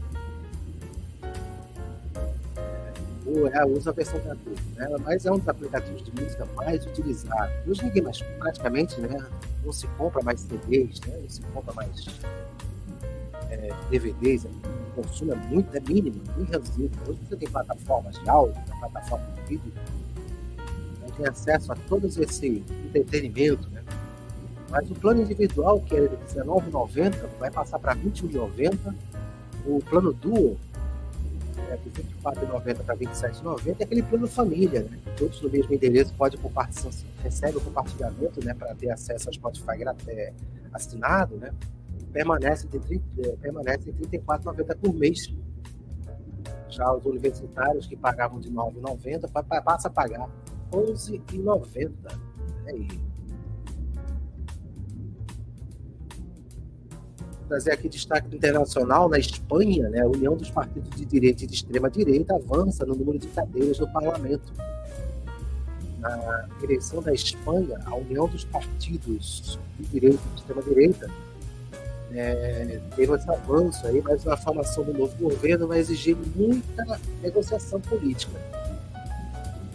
é, 3.52 3.64
usa 3.64 3.90
a 3.90 3.92
versão 3.92 4.20
gratuita, 4.20 4.62
né? 4.76 4.88
mas 5.04 5.24
é 5.24 5.32
um 5.32 5.38
dos 5.38 5.48
aplicativos 5.48 6.02
de 6.02 6.10
música 6.20 6.46
mais 6.56 6.84
utilizados. 6.84 7.54
Hoje 7.66 7.84
ninguém 7.84 8.02
mais, 8.02 8.20
praticamente, 8.20 9.00
né, 9.00 9.24
não 9.64 9.72
se 9.72 9.86
compra 9.88 10.22
mais 10.22 10.40
CDs, 10.40 11.00
né, 11.06 11.18
não 11.22 11.30
se 11.30 11.40
compra 11.42 11.72
mais 11.74 12.06
é, 13.50 13.70
DVDs, 13.90 14.44
o 14.44 15.02
consumo 15.02 15.32
é 15.32 15.36
muito, 15.36 15.76
é 15.76 15.80
mínimo, 15.80 16.20
muito 16.36 16.50
reduzido. 16.50 16.98
Hoje 17.08 17.20
você 17.28 17.36
tem 17.36 17.48
plataformas 17.48 18.18
de 18.18 18.28
áudio, 18.28 18.60
plataformas 18.80 19.34
de 19.36 19.42
vídeo, 19.42 19.72
tem 21.16 21.28
acesso 21.28 21.72
a 21.72 21.76
todo 21.76 22.06
esse 22.06 22.64
entretenimento, 22.86 23.68
né? 23.70 23.79
Mas 24.70 24.88
o 24.88 24.94
plano 24.94 25.22
individual, 25.22 25.80
que 25.80 25.96
é 25.96 26.06
de 26.06 26.14
R$19,90, 26.14 27.28
vai 27.38 27.50
passar 27.50 27.78
para 27.80 27.92
R$21,90. 27.92 28.94
O 29.66 29.80
plano 29.80 30.12
duo, 30.12 30.56
de 31.54 31.60
R$24,90 31.60 32.84
para 32.84 32.94
R$27,90, 32.94 33.80
é 33.80 33.84
aquele 33.84 34.02
plano 34.02 34.28
família, 34.28 34.82
né? 34.82 34.98
Todos 35.18 35.42
no 35.42 35.50
mesmo 35.50 35.74
endereço 35.74 36.14
podem 36.14 36.38
compartilhar, 36.38 36.92
recebe 37.22 37.58
o 37.58 37.60
compartilhamento, 37.60 38.44
né? 38.44 38.54
Para 38.54 38.72
ter 38.76 38.90
acesso 38.90 39.28
ao 39.28 39.34
Spotify 39.34 39.82
é, 40.06 40.32
assinado, 40.72 41.36
né? 41.36 41.52
Permanece, 42.12 42.68
de 42.68 42.78
30, 42.78 43.04
é, 43.18 43.36
permanece 43.36 43.90
em 43.90 43.92
R$34,90 43.92 44.76
por 44.76 44.94
mês. 44.94 45.34
Já 46.68 46.94
os 46.94 47.04
universitários 47.04 47.88
que 47.88 47.96
pagavam 47.96 48.38
de 48.38 48.48
R$9,90 48.48 49.28
passa 49.64 49.88
a 49.88 49.90
pagar 49.90 50.28
11,90. 50.72 51.90
É 52.66 52.76
isso. 52.76 53.09
Trazer 57.50 57.72
aqui 57.72 57.88
destaque 57.88 58.36
internacional 58.36 59.08
na 59.08 59.18
Espanha, 59.18 59.88
né, 59.88 60.00
a 60.02 60.06
União 60.06 60.36
dos 60.36 60.50
Partidos 60.50 60.90
de 60.96 61.04
Direita 61.04 61.42
e 61.42 61.46
de 61.48 61.54
Extrema 61.54 61.90
Direita 61.90 62.36
avança 62.36 62.86
no 62.86 62.94
número 62.94 63.18
de 63.18 63.26
cadeiras 63.26 63.78
no 63.80 63.92
parlamento. 63.92 64.52
Na 65.98 66.48
eleição 66.62 67.02
da 67.02 67.12
Espanha, 67.12 67.78
a 67.84 67.94
União 67.96 68.28
dos 68.28 68.44
Partidos 68.44 69.58
de 69.78 69.86
Direita 69.86 70.20
e 70.24 70.34
de 70.34 70.40
Extrema 70.40 70.62
Direita 70.62 71.10
é, 72.12 72.80
teve 72.94 73.12
esse 73.14 73.28
avanço 73.28 73.84
aí, 73.86 74.00
mas 74.00 74.26
a 74.26 74.36
formação 74.36 74.84
do 74.84 74.94
novo 74.94 75.14
governo 75.16 75.66
vai 75.66 75.80
exigir 75.80 76.16
muita 76.36 77.00
negociação 77.20 77.80
política 77.80 78.30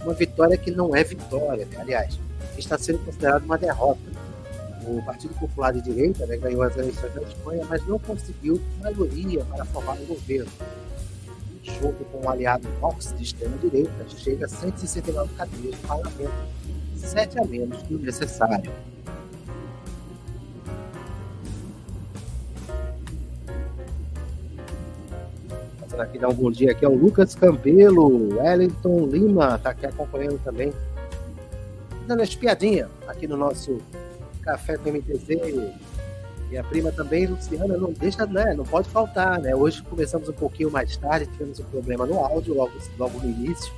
uma 0.05 0.13
vitória 0.13 0.55
que 0.55 0.71
não 0.71 0.95
é 0.95 1.03
vitória, 1.03 1.65
né? 1.65 1.77
aliás, 1.79 2.19
está 2.57 2.77
sendo 2.77 2.99
considerada 2.99 3.43
uma 3.43 3.57
derrota. 3.57 4.14
O 4.87 5.01
Partido 5.01 5.33
Popular 5.33 5.73
de 5.73 5.81
Direita 5.81 6.27
né, 6.27 6.37
ganhou 6.37 6.61
as 6.61 6.77
eleições 6.77 7.11
da 7.15 7.21
Espanha, 7.23 7.65
mas 7.67 7.85
não 7.87 7.97
conseguiu 7.97 8.61
maioria 8.83 9.43
para 9.45 9.65
formar 9.65 9.93
o 9.93 10.05
governo. 10.05 10.51
Junto 11.63 12.05
com 12.05 12.23
o 12.23 12.29
aliado 12.29 12.67
Vox 12.79 13.11
de 13.17 13.23
extrema-direita, 13.23 13.91
chega 14.09 14.45
a 14.45 14.47
169 14.47 15.33
cadeiras 15.33 15.81
no 15.81 15.87
parlamento, 15.87 16.33
sete 16.95 17.39
a 17.39 17.45
menos 17.45 17.81
do 17.83 17.97
necessário. 17.97 18.71
Passando 25.79 26.01
aqui, 26.01 26.19
dar 26.19 26.29
um 26.29 26.33
bom 26.35 26.51
dia 26.51 26.73
aqui 26.73 26.85
ao 26.85 26.93
Lucas 26.93 27.33
Campelo, 27.33 28.37
Wellington 28.37 29.07
Lima, 29.07 29.57
tá 29.57 29.71
aqui 29.71 29.87
acompanhando 29.87 30.39
também. 30.43 30.71
Dando 32.05 32.21
espiadinha 32.21 32.87
aqui 33.07 33.27
no 33.27 33.35
nosso 33.35 33.81
Café 34.45 34.77
com 34.77 34.91
MTZ. 34.91 35.73
E 36.51 36.57
a 36.57 36.63
prima 36.63 36.91
também, 36.91 37.25
Luciana, 37.25 37.75
não 37.75 37.91
deixa, 37.91 38.25
né? 38.27 38.53
Não 38.53 38.63
pode 38.63 38.87
faltar, 38.87 39.41
né? 39.41 39.55
Hoje 39.55 39.81
começamos 39.81 40.29
um 40.29 40.33
pouquinho 40.33 40.69
mais 40.69 40.95
tarde, 40.95 41.25
tivemos 41.25 41.59
um 41.59 41.63
problema 41.63 42.05
no 42.05 42.19
áudio 42.19 42.53
logo, 42.53 42.71
logo 42.99 43.19
no 43.19 43.25
início. 43.25 43.73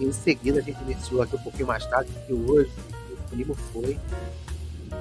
E 0.00 0.04
em 0.04 0.12
seguida 0.12 0.58
a 0.58 0.62
gente 0.62 0.82
iniciou 0.82 1.22
aqui 1.22 1.36
um 1.36 1.38
pouquinho 1.38 1.68
mais 1.68 1.86
tarde, 1.86 2.10
porque 2.12 2.32
hoje 2.32 2.70
o 3.12 3.30
primo 3.30 3.54
foi 3.54 3.96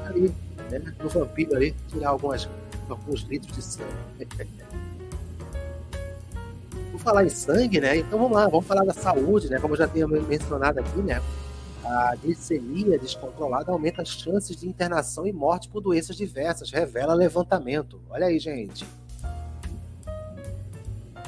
ali, 0.05 0.31
né? 0.69 0.93
No 1.01 1.09
vampiro 1.09 1.55
ali, 1.55 1.75
tirar 1.87 2.09
algumas, 2.09 2.47
alguns 2.87 3.21
litros 3.21 3.55
de 3.55 3.63
sangue. 3.63 3.89
por 6.91 6.99
falar 6.99 7.25
em 7.25 7.29
sangue, 7.29 7.79
né? 7.79 7.97
Então 7.97 8.19
vamos 8.19 8.37
lá, 8.37 8.47
vamos 8.47 8.67
falar 8.67 8.83
da 8.83 8.93
saúde, 8.93 9.49
né? 9.49 9.57
Como 9.59 9.73
eu 9.73 9.77
já 9.79 9.87
tinha 9.87 10.07
mencionado 10.07 10.79
aqui, 10.79 10.99
né? 10.99 11.19
A 11.89 12.15
glicemia 12.15 12.99
descontrolada 12.99 13.71
aumenta 13.71 14.03
as 14.03 14.09
chances 14.09 14.55
de 14.55 14.67
internação 14.67 15.25
e 15.25 15.33
morte 15.33 15.67
por 15.67 15.81
doenças 15.81 16.15
diversas, 16.15 16.69
revela 16.69 17.15
levantamento. 17.15 17.99
Olha 18.11 18.27
aí, 18.27 18.37
gente. 18.37 18.85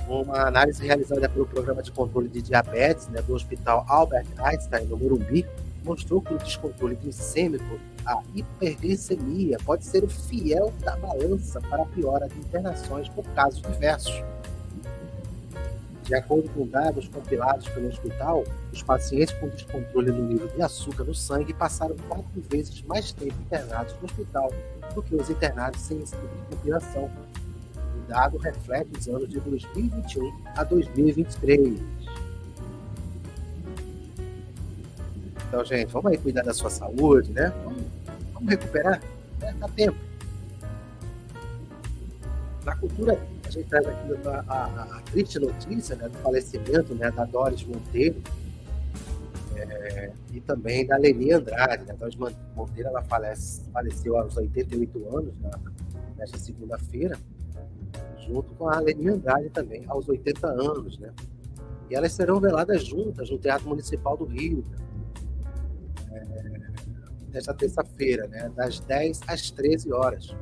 Uma 0.07 0.47
análise 0.47 0.85
realizada 0.85 1.27
pelo 1.27 1.47
Programa 1.47 1.81
de 1.81 1.91
Controle 1.91 2.29
de 2.29 2.43
Diabetes 2.43 3.07
né, 3.07 3.23
do 3.23 3.33
Hospital 3.33 3.83
Albert 3.89 4.27
Einstein, 4.37 4.85
no 4.85 4.97
Morumbi, 4.97 5.47
mostrou 5.83 6.21
que 6.21 6.31
o 6.31 6.37
descontrole 6.37 6.95
glicêmico, 6.95 7.79
a 8.05 8.21
hiperglicemia, 8.35 9.57
pode 9.65 9.83
ser 9.83 10.03
o 10.03 10.07
fiel 10.07 10.71
da 10.81 10.95
balança 10.95 11.59
para 11.59 11.81
a 11.81 11.85
piora 11.87 12.29
de 12.29 12.37
internações 12.37 13.09
por 13.09 13.25
casos 13.29 13.63
diversos. 13.63 14.23
De 16.11 16.15
acordo 16.15 16.49
com 16.49 16.67
dados 16.67 17.07
compilados 17.07 17.69
pelo 17.69 17.87
hospital, 17.87 18.43
os 18.73 18.83
pacientes 18.83 19.33
com 19.35 19.47
descontrole 19.47 20.11
no 20.11 20.27
nível 20.27 20.49
de 20.49 20.61
açúcar 20.61 21.05
no 21.05 21.15
sangue 21.15 21.53
passaram 21.53 21.95
quatro 22.09 22.41
vezes 22.49 22.81
mais 22.81 23.13
tempo 23.13 23.33
internados 23.39 23.95
no 23.95 24.03
hospital 24.03 24.51
do 24.93 25.01
que 25.01 25.15
os 25.15 25.29
internados 25.29 25.79
sem 25.79 26.01
esse 26.01 26.13
tipo 26.13 26.27
de 26.27 26.43
compilação. 26.53 27.09
O 27.95 28.09
dado 28.09 28.37
reflete 28.39 28.89
os 28.99 29.07
anos 29.07 29.29
de 29.29 29.39
2021 29.39 30.37
a 30.53 30.65
2023. 30.65 31.79
Então, 35.47 35.63
gente, 35.63 35.93
vamos 35.93 36.11
aí 36.11 36.17
cuidar 36.17 36.43
da 36.43 36.53
sua 36.53 36.69
saúde, 36.69 37.31
né? 37.31 37.53
Vamos, 37.63 37.83
vamos 38.33 38.49
recuperar? 38.49 39.01
É, 39.41 39.53
dá 39.53 39.69
tempo. 39.69 39.97
Na 42.65 42.75
cultura 42.75 43.17
a 43.51 43.53
gente 43.53 43.67
traz 43.67 43.85
aqui 43.85 44.27
a, 44.27 44.53
a, 44.53 44.97
a 44.97 45.01
triste 45.01 45.37
notícia 45.37 45.95
né, 45.97 46.07
do 46.07 46.17
falecimento 46.19 46.95
né, 46.95 47.11
da 47.11 47.25
Doris 47.25 47.63
Monteiro 47.65 48.21
é, 49.57 50.13
e 50.31 50.39
também 50.39 50.85
da 50.87 50.95
Leni 50.95 51.33
Andrade. 51.33 51.83
Né? 51.85 51.93
Doris 51.99 52.15
Monteiro 52.15 52.89
ela 52.89 53.03
falece, 53.03 53.61
faleceu 53.73 54.17
aos 54.17 54.37
88 54.37 55.17
anos, 55.17 55.33
nesta 56.17 56.37
segunda-feira, 56.37 57.17
junto 58.25 58.53
com 58.53 58.69
a 58.69 58.79
Leni 58.79 59.09
Andrade 59.09 59.49
também, 59.49 59.83
aos 59.87 60.07
80 60.07 60.47
anos. 60.47 60.97
Né? 60.97 61.11
E 61.89 61.95
elas 61.95 62.13
serão 62.13 62.39
veladas 62.39 62.85
juntas 62.85 63.29
no 63.29 63.37
Teatro 63.37 63.67
Municipal 63.67 64.15
do 64.15 64.23
Rio, 64.23 64.63
né? 66.09 66.25
é, 66.37 67.33
nesta 67.33 67.53
terça-feira, 67.53 68.27
né? 68.27 68.49
das 68.55 68.79
10 68.79 69.19
às 69.27 69.51
13 69.51 69.91
horas 69.91 70.33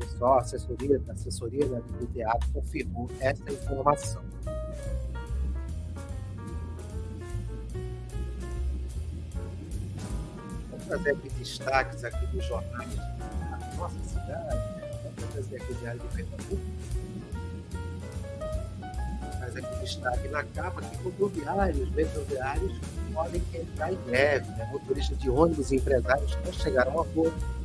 pessoal, 0.00 0.38
a 0.38 0.40
assessoria, 0.40 1.00
a 1.08 1.12
assessoria 1.12 1.66
do 1.66 2.06
teatro 2.12 2.48
confirmou 2.52 3.10
essa 3.20 3.52
informação. 3.52 4.22
Vamos 10.70 10.86
trazer 10.86 11.10
aqui 11.10 11.28
destaques 11.30 12.04
aqui 12.04 12.26
dos 12.26 12.44
jornais 12.44 12.94
da 12.96 13.74
nossa 13.76 14.02
cidade. 14.04 14.56
Né? 14.56 15.00
Vamos 15.04 15.32
trazer 15.32 15.56
aqui 15.56 15.72
o 15.72 15.74
Diário 15.76 16.00
de 16.00 16.08
Pernambuco. 16.16 16.62
traz 19.38 19.56
aqui 19.56 19.80
destaque 19.80 20.28
na 20.28 20.44
capa 20.44 20.82
que 20.82 20.96
rodoviários, 21.02 21.90
metroviários 21.90 22.80
podem 23.12 23.42
entrar 23.54 23.92
em 23.92 23.98
greve. 24.06 24.50
Né? 24.52 24.68
Motoristas 24.72 25.18
de 25.18 25.30
ônibus 25.30 25.70
e 25.72 25.76
empresários 25.76 26.38
não 26.44 26.52
chegaram 26.52 26.98
a 26.98 27.02
acordo. 27.02 27.59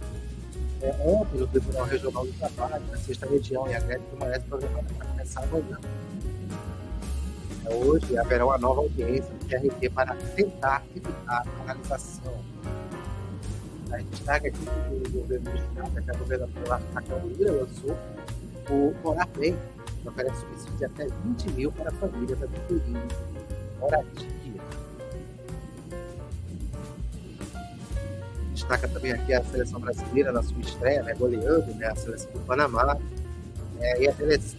É, 0.86 0.96
ontem, 1.04 1.40
no 1.40 1.48
Tribunal 1.48 1.86
Regional 1.86 2.28
do 2.28 2.34
Trabalho, 2.34 2.86
na 2.92 2.98
sexta 2.98 3.26
região, 3.26 3.68
e 3.68 3.74
a 3.74 3.80
greve 3.80 4.04
permanece 4.12 4.46
programada 4.46 4.86
para 4.96 5.08
começar 5.08 5.42
amanhã. 5.42 5.80
É, 7.66 7.74
hoje 7.74 8.16
haverá 8.16 8.46
uma 8.46 8.58
nova 8.60 8.82
audiência 8.82 9.34
do 9.34 9.46
TRT 9.48 9.90
para 9.90 10.16
tentar 10.36 10.84
evitar 10.96 11.42
a 11.42 11.44
paralisação. 11.64 12.34
A 13.92 13.98
gente 13.98 14.10
destaca 14.12 14.48
aqui 14.48 14.60
que 14.60 15.08
o 15.08 15.22
governo 15.22 15.50
do 15.50 15.58
Estado, 15.58 16.04
que 16.04 16.12
a 16.12 16.14
governadora 16.14 16.82
Raquel 16.94 17.22
Lira 17.30 17.52
lançou 17.52 17.98
o 18.70 18.94
Morar 19.04 19.28
Bem, 19.36 19.58
que 20.04 20.08
oferece 20.08 20.40
subsídio 20.42 20.78
de 20.78 20.86
até 20.86 21.08
20 21.08 21.52
mil 21.54 21.72
para 21.72 21.92
famílias 21.94 22.44
adquirindo 22.44 23.16
moradia. 23.80 24.45
Destaca 28.66 28.88
também 28.88 29.12
aqui 29.12 29.32
a 29.32 29.44
seleção 29.44 29.80
brasileira 29.80 30.32
na 30.32 30.42
sua 30.42 30.60
estreia, 30.60 31.04
né, 31.04 31.14
goleando 31.14 31.72
né, 31.76 31.86
a 31.86 31.96
seleção 31.96 32.32
do 32.32 32.40
Panamá. 32.40 32.98
É, 33.80 34.02
e 34.02 34.08
a 34.08 34.14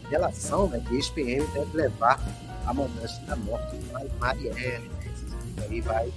relação 0.09 0.69
né, 0.69 0.79
de 0.79 0.97
ESPN 0.97 1.45
deve 1.53 1.77
levar 1.77 2.21
a 2.64 2.73
mandança 2.73 3.21
da 3.23 3.35
morte 3.35 3.77
de 3.77 3.92
Marielle. 4.21 4.88
Né? 4.88 5.12
Isso 5.12 5.62
aí 5.69 5.81
vai 5.81 6.12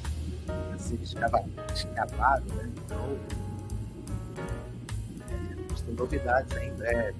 ser 0.78 1.00
escavado, 1.02 1.50
escavado 1.74 2.54
né? 2.54 2.70
Então, 2.86 3.18
é, 5.32 5.82
tem 5.86 5.96
novidades 5.96 6.58
aí 6.58 6.68
em 6.68 6.74
breve. 6.76 7.16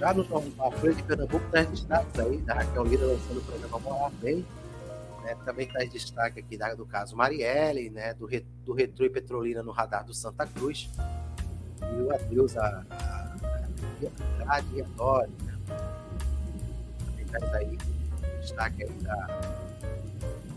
Já 0.00 0.12
no 0.12 0.22
a 0.58 0.70
Folha 0.72 0.94
de 0.94 1.02
Pernambuco 1.04 1.44
traz 1.50 1.68
destaques 1.68 2.18
aí 2.18 2.38
da 2.38 2.54
Raquel 2.54 2.84
Lira 2.84 3.06
lançando 3.06 3.38
o 3.38 3.42
programa 3.42 3.78
Morar 3.78 4.10
Bem. 4.20 4.44
Né? 5.26 5.36
Também 5.44 5.66
traz 5.66 5.90
destaque 5.90 6.38
aqui 6.38 6.56
da, 6.56 6.72
do 6.74 6.86
caso 6.86 7.16
Marielle, 7.16 7.90
né? 7.90 8.14
do, 8.14 8.26
re, 8.26 8.46
do 8.64 8.72
Retro 8.72 9.04
e 9.04 9.10
Petrolina 9.10 9.60
no 9.60 9.72
radar 9.72 10.04
do 10.04 10.14
Santa 10.14 10.46
Cruz. 10.46 10.88
E 11.82 12.00
o 12.00 12.14
adeus 12.14 12.56
a, 12.56 12.84
a, 12.88 13.36
a, 14.46 14.56
Adore, 14.56 15.30
né? 15.44 15.58
Também 17.04 17.26
traz 17.26 17.54
aí 17.54 17.76
destaque 18.40 18.84
aí 18.84 18.90
da, 19.02 19.26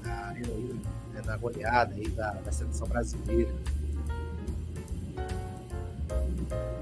da 0.03 0.39
heroína, 0.39 0.81
né? 1.13 1.21
da 1.23 1.35
goleada 1.35 1.95
aí 1.95 2.07
da, 2.09 2.33
da 2.33 2.51
seleção 2.51 2.87
brasileira. 2.87 3.51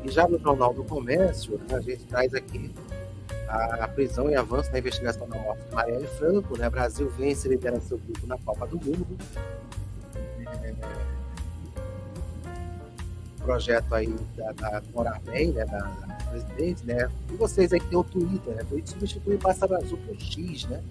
E 0.04 0.12
já 0.12 0.28
no 0.28 0.38
Jornal 0.38 0.74
do 0.74 0.84
Comércio, 0.84 1.58
né, 1.58 1.76
a 1.76 1.80
gente 1.80 2.06
traz 2.06 2.34
aqui 2.34 2.74
a 3.48 3.88
prisão 3.88 4.30
e 4.30 4.36
avanço 4.36 4.72
na 4.72 4.80
investigação 4.80 5.28
da 5.28 5.38
morte 5.38 5.64
de 5.68 5.76
Marielle 5.76 6.08
Franco. 6.08 6.58
Né? 6.58 6.70
Brasil 6.70 7.10
vence 7.18 7.48
e 7.48 7.52
lidera 7.52 7.80
seu 7.80 7.98
grupo 7.98 8.28
na 8.28 8.38
Copa 8.38 8.68
do 8.68 8.78
Mundo. 8.78 9.18
É... 10.64 10.74
Projeto 13.40 13.96
aí 13.96 14.14
da, 14.36 14.52
da 14.52 14.84
Morar 14.94 15.22
Bem, 15.22 15.52
né? 15.54 15.66
da, 15.66 15.80
da 15.80 16.18
presidente, 16.30 16.86
né? 16.86 17.10
E 17.32 17.36
vocês 17.38 17.72
aí 17.72 17.80
que 17.80 17.88
tem 17.88 17.98
o 17.98 18.04
Twitter, 18.04 18.54
né? 18.54 18.64
Twitter 18.70 18.90
substitui 18.90 19.38
Passa 19.38 19.66
Brasil 19.66 19.98
por 20.06 20.20
X, 20.20 20.66
né? 20.66 20.84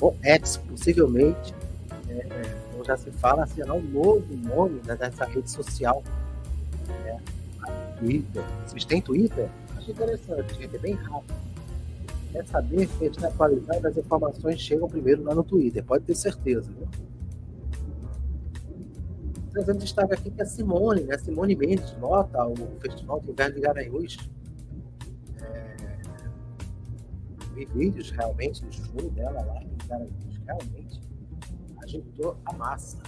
Ou 0.00 0.16
X, 0.22 0.58
possivelmente. 0.58 1.52
Né? 2.06 2.22
Então 2.70 2.84
já 2.84 2.96
se 2.96 3.10
fala 3.10 3.42
assim, 3.42 3.62
é 3.62 3.72
um 3.72 3.82
novo 3.82 4.24
nome 4.36 4.80
né, 4.84 4.94
dessa 4.94 5.24
rede 5.24 5.50
social 5.50 6.04
Twitter. 7.98 8.44
Vocês 8.66 8.84
têm 8.84 9.00
Twitter? 9.00 9.48
Acho 9.76 9.90
interessante, 9.90 10.54
gente, 10.54 10.76
é 10.76 10.78
bem 10.78 10.94
rápido. 10.94 11.34
Quer 12.36 12.46
saber 12.48 12.86
se 12.86 13.06
está 13.06 13.28
atualizado, 13.28 13.88
as 13.88 13.96
informações 13.96 14.60
chegam 14.60 14.86
primeiro 14.86 15.22
lá 15.22 15.34
no 15.34 15.42
Twitter, 15.42 15.82
pode 15.82 16.04
ter 16.04 16.14
certeza. 16.14 16.70
Né? 16.70 16.86
Trazendo 19.50 19.78
destaque 19.78 20.12
aqui 20.12 20.30
que 20.30 20.42
a 20.42 20.44
Simone, 20.44 21.04
né? 21.04 21.16
Simone 21.16 21.56
Mendes, 21.56 21.96
nota 21.96 22.46
o 22.46 22.54
Festival 22.78 23.20
de 23.20 23.30
Inverno 23.30 23.54
de 23.54 23.60
Garanhuns. 23.62 24.18
É... 25.40 25.76
Vi 27.54 27.64
vídeos 27.64 28.10
realmente 28.10 28.62
do 28.62 28.70
show 28.70 29.10
dela 29.12 29.40
lá 29.40 29.62
em 29.62 29.88
Garanhuns, 29.88 30.40
realmente 30.46 31.00
agitou 31.82 32.36
a 32.44 32.52
massa. 32.52 32.98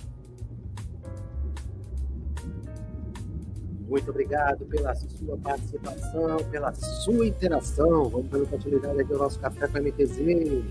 Muito 3.88 4.11
obrigado 4.11 4.66
pela 4.66 4.94
sua 4.94 5.37
participação, 5.38 6.37
pela 6.51 6.74
sua 6.74 7.27
interação. 7.27 8.09
Vamos 8.09 8.31
dar 8.31 8.46
continuidade 8.46 9.01
aqui 9.01 9.12
ao 9.12 9.18
nosso 9.18 9.40
café 9.40 9.66
com 9.66 9.79
MTZ. 9.79 10.62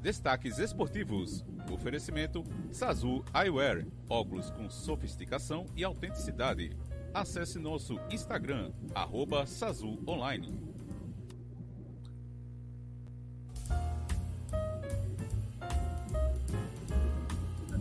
Destaques 0.00 0.58
esportivos. 0.58 1.44
Oferecimento 1.72 2.44
Sazu 2.70 3.24
Eyewear. 3.34 3.84
Óculos 4.08 4.50
com 4.50 4.70
sofisticação 4.70 5.66
e 5.74 5.82
autenticidade. 5.82 6.70
Acesse 7.12 7.58
nosso 7.58 7.98
Instagram, 8.10 8.70
arroba 8.94 9.44
Sazu 9.46 9.98
Online. 10.06 10.75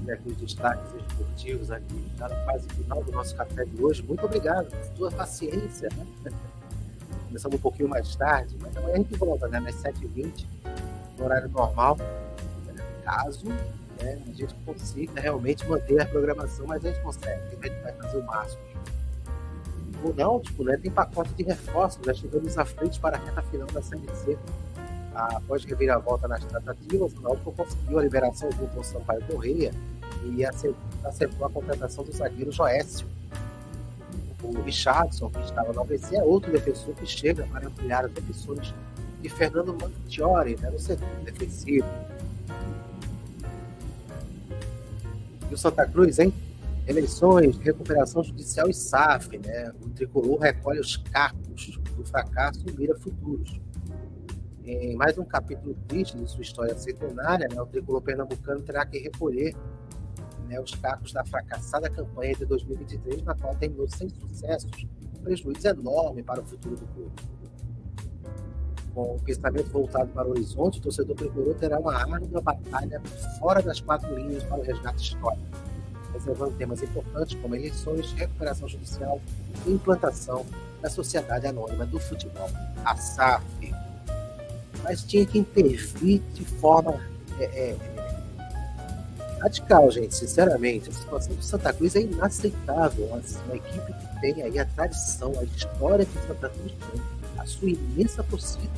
Né, 0.05 0.13
aqui 0.13 0.29
os 0.29 0.37
destaques 0.37 0.93
esportivos 0.95 1.71
aqui, 1.71 2.11
já 2.17 2.29
na 2.29 2.35
fase 2.45 2.67
final 2.69 3.03
do 3.03 3.11
nosso 3.11 3.35
café 3.35 3.65
de 3.65 3.83
hoje. 3.83 4.03
Muito 4.03 4.25
obrigado 4.25 4.69
por 4.69 4.97
sua 4.97 5.11
paciência. 5.11 5.89
Né? 6.23 6.31
Começamos 7.27 7.57
um 7.57 7.61
pouquinho 7.61 7.89
mais 7.89 8.15
tarde, 8.15 8.55
mas 8.61 8.75
amanhã 8.77 8.95
a 8.95 8.97
gente 8.97 9.15
volta, 9.17 9.47
né, 9.47 9.59
nas 9.59 9.75
7h20, 9.75 10.45
no 11.17 11.25
horário 11.25 11.49
normal. 11.49 11.97
Caso 13.03 13.45
né, 14.01 14.19
a 14.27 14.33
gente 14.33 14.55
consiga 14.65 15.21
realmente 15.21 15.67
manter 15.67 16.01
a 16.01 16.05
programação, 16.05 16.65
mas 16.65 16.83
a 16.85 16.89
gente 16.89 17.01
consegue, 17.01 17.41
a 17.41 17.67
gente 17.67 17.81
vai 17.81 17.93
fazer 17.93 18.17
o 18.17 18.23
máximo. 18.23 18.61
O 20.03 20.13
Náutico 20.13 20.63
né, 20.63 20.77
tem 20.77 20.91
pacote 20.91 21.33
de 21.33 21.43
reforços, 21.43 22.05
já 22.05 22.13
chegamos 22.13 22.57
à 22.57 22.65
frente 22.65 22.99
para 22.99 23.17
a 23.17 23.19
reta 23.19 23.41
final 23.43 23.67
da 23.67 23.81
Série 23.81 24.07
C 24.15 24.37
após 25.15 25.63
reviravolta 25.63 26.27
nas 26.27 26.43
tratativas, 26.43 27.13
o 27.13 27.21
Náutico 27.21 27.51
conseguiu 27.53 27.99
a 27.99 28.03
liberação 28.03 28.51
junto 28.51 28.77
ao 28.77 28.83
Sampaio 28.83 29.23
Correia 29.23 29.71
e 30.25 30.43
acertou 30.45 31.45
a 31.45 31.49
contratação 31.49 32.03
do 32.03 32.11
zagueiro 32.11 32.51
Joécio. 32.51 33.07
O 34.43 34.61
Richardson, 34.61 35.29
que 35.29 35.39
estava 35.39 35.71
no 35.73 35.81
ABC, 35.81 36.15
é 36.17 36.23
outro 36.23 36.51
defensor 36.51 36.93
que 36.95 37.05
chega 37.05 37.47
para 37.47 37.67
ampliar 37.67 38.05
as 38.05 38.11
opções 38.11 38.73
de 39.21 39.29
Fernando 39.29 39.75
Mantiori 39.79 40.55
né, 40.57 40.69
no 40.69 40.77
setor 40.77 41.07
defensivo. 41.23 41.87
E 45.49 45.53
o 45.53 45.57
Santa 45.57 45.85
Cruz, 45.87 46.19
hein? 46.19 46.33
Eleições, 46.85 47.57
recuperação 47.57 48.23
judicial 48.23 48.69
e 48.69 48.73
SAF, 48.73 49.37
né? 49.39 49.71
O 49.81 49.89
tricolor 49.89 50.39
recolhe 50.39 50.79
os 50.79 50.97
cacos 50.97 51.79
do 51.95 52.03
fracasso 52.03 52.63
e 52.67 52.71
mira 52.73 52.95
futuros. 52.95 53.59
Em 54.65 54.95
mais 54.95 55.15
um 55.15 55.23
capítulo 55.23 55.75
triste 55.87 56.17
de 56.17 56.27
sua 56.27 56.41
história 56.41 56.75
centenária, 56.75 57.47
né, 57.47 57.61
o 57.61 57.67
tricolor 57.67 58.01
pernambucano 58.01 58.61
terá 58.61 58.83
que 58.83 58.97
recolher 58.97 59.55
né, 60.47 60.59
os 60.59 60.73
cacos 60.73 61.13
da 61.13 61.23
fracassada 61.23 61.87
campanha 61.87 62.33
de 62.33 62.45
2023, 62.45 63.21
na 63.21 63.35
qual 63.35 63.53
terminou 63.55 63.87
sem 63.87 64.09
sucessos, 64.09 64.71
um 65.15 65.21
prejuízo 65.21 65.67
enorme 65.67 66.23
para 66.23 66.41
o 66.41 66.45
futuro 66.45 66.77
do 66.77 66.87
clube. 66.87 67.11
Com 68.95 69.17
o 69.17 69.19
pensamento 69.19 69.69
voltado 69.69 70.09
para 70.09 70.27
o 70.27 70.31
horizonte, 70.31 70.79
o 70.79 70.81
torcedor 70.81 71.15
tricolor 71.15 71.53
terá 71.53 71.77
uma 71.77 71.95
árdua 71.95 72.41
batalha 72.41 72.99
fora 73.39 73.61
das 73.61 73.79
quatro 73.79 74.15
linhas 74.15 74.43
para 74.45 74.57
o 74.57 74.63
resgate 74.63 75.03
histórico, 75.03 75.45
reservando 76.11 76.57
temas 76.57 76.81
importantes 76.81 77.39
como 77.39 77.53
eleições, 77.53 78.13
recuperação 78.13 78.67
judicial 78.67 79.21
e 79.67 79.73
implantação 79.73 80.43
da 80.81 80.89
Sociedade 80.89 81.45
Anônima 81.45 81.85
do 81.85 81.99
Futebol, 81.99 82.49
a 82.83 82.95
SAF. 82.95 83.74
Mas 84.85 85.03
tinha 85.03 85.25
que 85.25 85.39
intervir 85.39 86.21
de 86.35 86.45
forma 86.45 87.01
é, 87.39 87.43
é, 87.43 87.77
radical, 89.41 89.89
gente, 89.89 90.13
sinceramente. 90.15 90.91
A 90.91 90.93
situação 90.93 91.33
do 91.33 91.41
Santa 91.41 91.73
Cruz 91.73 91.95
é 91.95 92.01
inaceitável. 92.01 93.05
Uma, 93.05 93.17
equipe 93.55 93.93
que 93.93 94.21
tem 94.21 94.43
aí 94.43 94.59
a 94.59 94.65
tradição, 94.65 95.33
a 95.39 95.43
história 95.43 96.05
que 96.05 96.17
o 96.19 96.27
Santa 96.27 96.49
Cruz 96.49 96.71
tem, 96.91 97.01
a 97.39 97.45
sua 97.47 97.69
imensa 97.69 98.23
torcida. 98.23 98.69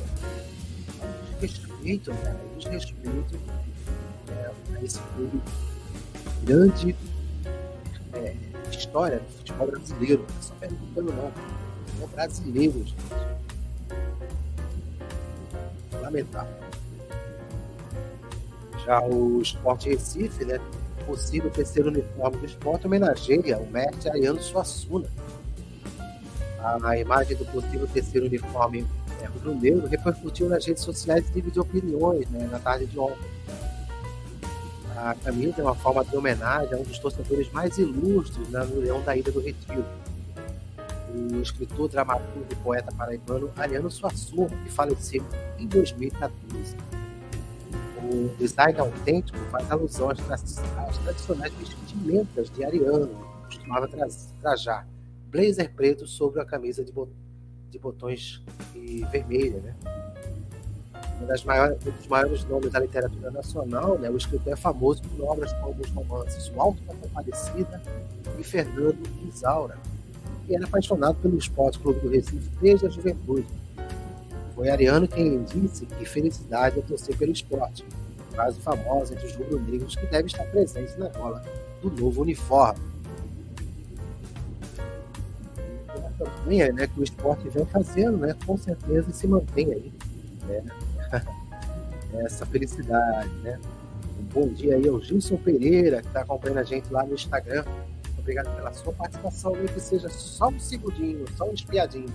Desrespeito, 1.38 2.10
cara, 2.22 2.40
desrespeito 2.58 3.38
é, 4.30 4.50
a 4.76 4.82
esse 4.82 4.98
clube 5.14 5.42
grande 6.42 6.96
é, 8.14 8.34
história 8.70 9.18
do 9.18 9.30
futebol 9.36 9.66
brasileiro. 9.66 10.26
Não 10.26 10.38
é 10.38 10.42
só 10.42 10.54
pernambucano, 10.54 11.12
não. 11.12 11.32
É 12.02 12.06
brasileiro, 12.14 12.78
gente. 12.78 13.27
Já 18.84 19.00
o 19.02 19.40
Esporte 19.42 19.88
Recife, 19.88 20.44
né? 20.44 20.60
Possível 21.06 21.50
terceiro 21.50 21.88
uniforme 21.88 22.36
do 22.38 22.46
esporte 22.46 22.86
homenageia 22.86 23.58
o 23.58 23.66
mestre 23.70 24.10
Ayano 24.10 24.42
Suassuna. 24.42 25.08
A 26.82 26.98
imagem 26.98 27.36
do 27.36 27.46
possível 27.46 27.86
terceiro 27.86 28.26
uniforme 28.26 28.86
é, 29.22 29.26
rubro-negro 29.26 29.86
repercutiu 29.86 30.48
nas 30.48 30.66
redes 30.66 30.82
sociais 30.82 31.26
e 31.28 31.32
dividiu 31.32 31.62
opiniões 31.62 32.28
né, 32.28 32.48
na 32.50 32.58
tarde 32.58 32.86
de 32.86 32.98
ontem. 32.98 33.38
A 34.96 35.14
camisa 35.14 35.60
é 35.60 35.62
uma 35.62 35.74
forma 35.74 36.04
de 36.04 36.16
homenagem 36.16 36.74
a 36.74 36.76
um 36.76 36.82
dos 36.82 36.98
torcedores 36.98 37.50
mais 37.52 37.78
ilustres 37.78 38.48
né, 38.48 38.64
no 38.64 38.80
Leão 38.80 39.00
da 39.02 39.16
Ilha 39.16 39.30
do 39.30 39.40
Retiro. 39.40 39.84
O 41.18 41.40
escritor, 41.40 41.88
dramaturgo 41.88 42.46
e 42.50 42.54
poeta 42.56 42.92
paraibano 42.92 43.50
Ariano 43.56 43.90
Suassuna, 43.90 44.56
que 44.64 44.70
faleceu 44.70 45.24
em 45.58 45.66
2014. 45.66 46.76
O 48.02 48.34
design 48.38 48.78
autêntico 48.78 49.38
faz 49.50 49.70
alusão 49.70 50.10
às, 50.10 50.18
às 50.30 50.98
tradicionais 50.98 51.52
vestimentas 51.54 52.50
de 52.50 52.64
Ariano, 52.64 53.08
que 53.48 53.56
costumava 53.56 53.88
trajar 54.40 54.86
blazer 55.30 55.72
preto 55.74 56.06
sobre 56.06 56.40
a 56.40 56.44
camisa 56.44 56.84
de, 56.84 56.92
de 57.70 57.78
botões 57.78 58.42
vermelha, 59.10 59.60
né? 59.60 59.74
Um, 61.20 61.46
maiores, 61.46 61.78
um 61.84 61.90
dos 61.90 62.06
maiores 62.06 62.44
nomes 62.44 62.70
da 62.70 62.78
literatura 62.78 63.30
nacional, 63.30 63.98
né? 63.98 64.08
o 64.08 64.16
escritor 64.16 64.52
é 64.52 64.56
famoso 64.56 65.02
por 65.02 65.24
obras 65.24 65.52
como 65.54 65.80
os 65.80 65.90
romances 65.90 66.48
O 66.54 66.60
Alto 66.60 66.80
da 66.84 66.94
Compadecida 66.94 67.82
e 68.38 68.44
Fernando 68.44 68.98
Isaura, 69.28 69.76
e 70.48 70.54
era 70.54 70.64
apaixonado 70.64 71.16
pelo 71.16 71.36
Esporte 71.36 71.78
Clube 71.78 72.00
do 72.00 72.08
Recife 72.08 72.50
desde 72.60 72.86
a 72.86 72.88
juventude. 72.88 73.46
Foi 74.54 74.68
Ariano 74.70 75.06
quem 75.06 75.42
disse 75.44 75.86
que 75.86 76.04
felicidade 76.04 76.78
é 76.78 76.82
torcer 76.82 77.16
pelo 77.16 77.30
esporte, 77.30 77.84
frase 78.32 78.58
famosa 78.60 79.14
entre 79.14 79.26
os 79.26 79.34
rubro-negros 79.34 79.94
que 79.94 80.06
deve 80.06 80.26
estar 80.26 80.44
presente 80.44 80.98
na 80.98 81.08
bola 81.10 81.42
do 81.82 81.90
novo 81.90 82.22
uniforme. 82.22 82.80
A 85.88 86.24
campanha 86.24 86.72
né, 86.72 86.86
que 86.86 86.98
o 86.98 87.04
esporte 87.04 87.48
vem 87.48 87.64
fazendo, 87.66 88.16
né, 88.16 88.34
com 88.44 88.56
certeza 88.56 89.12
se 89.12 89.26
mantém 89.26 89.72
aí. 89.72 89.92
Né? 90.48 90.64
Essa 92.24 92.46
felicidade. 92.46 93.30
Né? 93.42 93.60
Um 94.18 94.24
bom 94.24 94.48
dia 94.48 94.74
aí 94.74 94.88
ao 94.88 95.00
Gilson 95.00 95.36
Pereira, 95.36 96.00
que 96.00 96.08
está 96.08 96.22
acompanhando 96.22 96.58
a 96.58 96.64
gente 96.64 96.92
lá 96.92 97.04
no 97.04 97.14
Instagram 97.14 97.64
obrigado 98.28 98.54
pela 98.54 98.72
sua 98.74 98.92
participação, 98.92 99.52
nem 99.52 99.66
que 99.66 99.80
seja 99.80 100.08
só 100.10 100.48
um 100.48 100.60
segundinho, 100.60 101.24
só 101.36 101.48
um 101.48 101.54
espiadinho. 101.54 102.12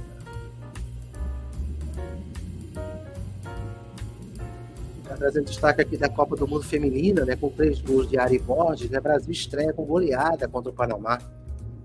Tá 5.07 5.17
trazendo 5.17 5.45
destaque 5.45 5.81
aqui 5.81 5.97
da 5.97 6.07
Copa 6.07 6.35
do 6.35 6.47
Mundo 6.47 6.63
Feminina, 6.63 7.25
né, 7.25 7.35
com 7.35 7.49
três 7.49 7.81
gols 7.81 8.07
de 8.07 8.17
Ari 8.17 8.37
Borges, 8.37 8.89
né, 8.91 8.99
Brasil 8.99 9.31
estreia 9.31 9.73
com 9.73 9.83
goleada 9.83 10.47
contra 10.47 10.69
o 10.69 10.73
Panamá. 10.73 11.19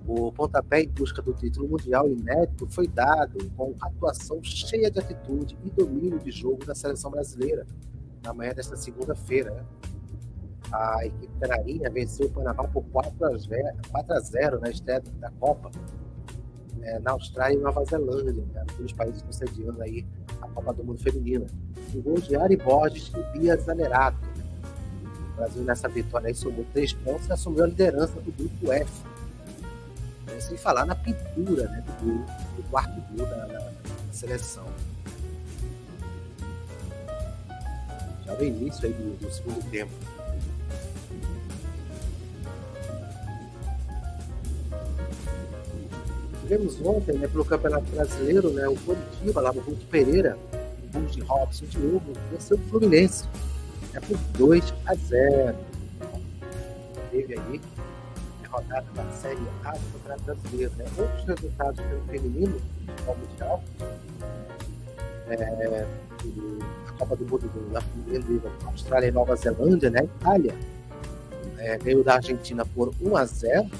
O 0.06 0.30
pontapé 0.32 0.82
em 0.82 0.88
busca 0.88 1.20
do 1.20 1.32
título 1.32 1.68
mundial 1.68 2.08
inédito 2.08 2.66
foi 2.70 2.86
dado 2.86 3.50
com 3.56 3.74
atuação 3.80 4.42
cheia 4.42 4.90
de 4.90 4.98
atitude 4.98 5.56
e 5.64 5.70
domínio 5.70 6.18
de 6.18 6.30
jogo 6.30 6.64
da 6.64 6.74
seleção 6.74 7.10
brasileira 7.10 7.66
na 8.22 8.32
manhã 8.32 8.52
desta 8.52 8.76
segunda-feira. 8.76 9.66
A 10.70 11.06
equipe 11.06 11.32
canarinha 11.40 11.90
venceu 11.90 12.26
o 12.26 12.30
Panamá 12.30 12.64
por 12.64 12.84
4 12.84 13.24
a 13.24 13.36
0, 13.38 13.76
4 13.90 14.12
a 14.14 14.20
0 14.20 14.60
na 14.60 14.70
estreia 14.70 15.02
da 15.18 15.30
Copa, 15.30 15.70
né, 16.76 16.98
na 16.98 17.12
Austrália 17.12 17.56
e 17.56 17.60
Nova 17.60 17.84
Zelândia, 17.84 18.44
né, 18.52 18.66
os 18.78 18.92
países 18.92 19.24
sediando 19.30 19.82
aí 19.82 20.06
a 20.42 20.48
Copa 20.48 20.74
do 20.74 20.84
Mundo 20.84 21.02
Feminina. 21.02 21.46
O 21.94 22.02
gol 22.02 22.20
de 22.20 22.36
Ari 22.36 22.56
Borges 22.56 23.10
e 23.14 23.38
Bia 23.38 23.56
Zanerato. 23.56 24.18
O 25.32 25.36
Brasil 25.36 25.62
nessa 25.62 25.88
vitória 25.88 26.28
aí 26.28 26.34
somou 26.34 26.66
três 26.72 26.92
pontos 26.92 27.26
e 27.28 27.32
assumiu 27.32 27.64
a 27.64 27.66
liderança 27.66 28.20
do 28.20 28.30
grupo 28.30 28.72
F. 28.72 29.02
Né, 30.26 30.40
sem 30.40 30.58
falar 30.58 30.84
na 30.84 30.94
pintura 30.94 31.66
né, 31.68 31.82
do, 32.00 32.18
do 32.56 32.70
quarto 32.70 33.00
gol 33.16 33.26
da, 33.26 33.46
da 33.46 33.72
seleção. 34.12 34.66
Já 38.26 38.34
no 38.34 38.44
início 38.44 38.86
aí 38.86 38.92
do, 38.92 39.16
do 39.18 39.32
segundo 39.32 39.70
tempo. 39.70 39.92
Tivemos 46.48 46.80
ontem, 46.80 47.12
né, 47.18 47.28
pelo 47.28 47.44
Campeonato 47.44 47.84
Brasileiro, 47.90 48.50
né, 48.50 48.66
o 48.66 48.74
Curitiba, 48.76 49.42
lá 49.42 49.52
no 49.52 49.60
Guto 49.60 49.84
Pereira, 49.86 50.38
o 50.82 50.86
Bulls 50.86 51.12
de 51.12 51.20
Robson 51.20 51.66
de 51.66 51.78
novo, 51.78 52.12
venceu 52.32 52.56
o 52.56 52.60
Fluminense 52.70 53.24
né, 53.92 54.00
por 54.00 54.16
2 54.38 54.74
a 54.86 54.94
0. 54.94 55.54
Teve 57.10 57.38
aí 57.38 57.60
a 58.44 58.48
rodada 58.48 58.86
da 58.94 59.04
Série 59.10 59.38
A 59.62 59.72
do 59.72 59.92
Campeonato 59.92 60.22
Brasileiro. 60.22 60.72
Né? 60.78 60.84
Outros 60.96 61.24
resultados 61.24 61.80
pelo 61.84 62.00
feminino, 62.04 62.60
futebol 62.86 63.16
mundial, 63.18 63.64
é, 65.28 65.86
a 66.88 66.92
Copa 66.92 67.14
do 67.14 67.26
Mundo 67.26 67.70
da 67.70 67.82
Feminino, 67.82 68.42
Austrália 68.64 69.08
e 69.08 69.10
Nova 69.10 69.36
Zelândia, 69.36 69.90
né? 69.90 70.04
Itália 70.04 70.54
é, 71.58 71.76
ganhou 71.76 72.02
da 72.02 72.14
Argentina 72.14 72.64
por 72.64 72.90
1 73.02 73.16
a 73.16 73.24
0 73.26 73.70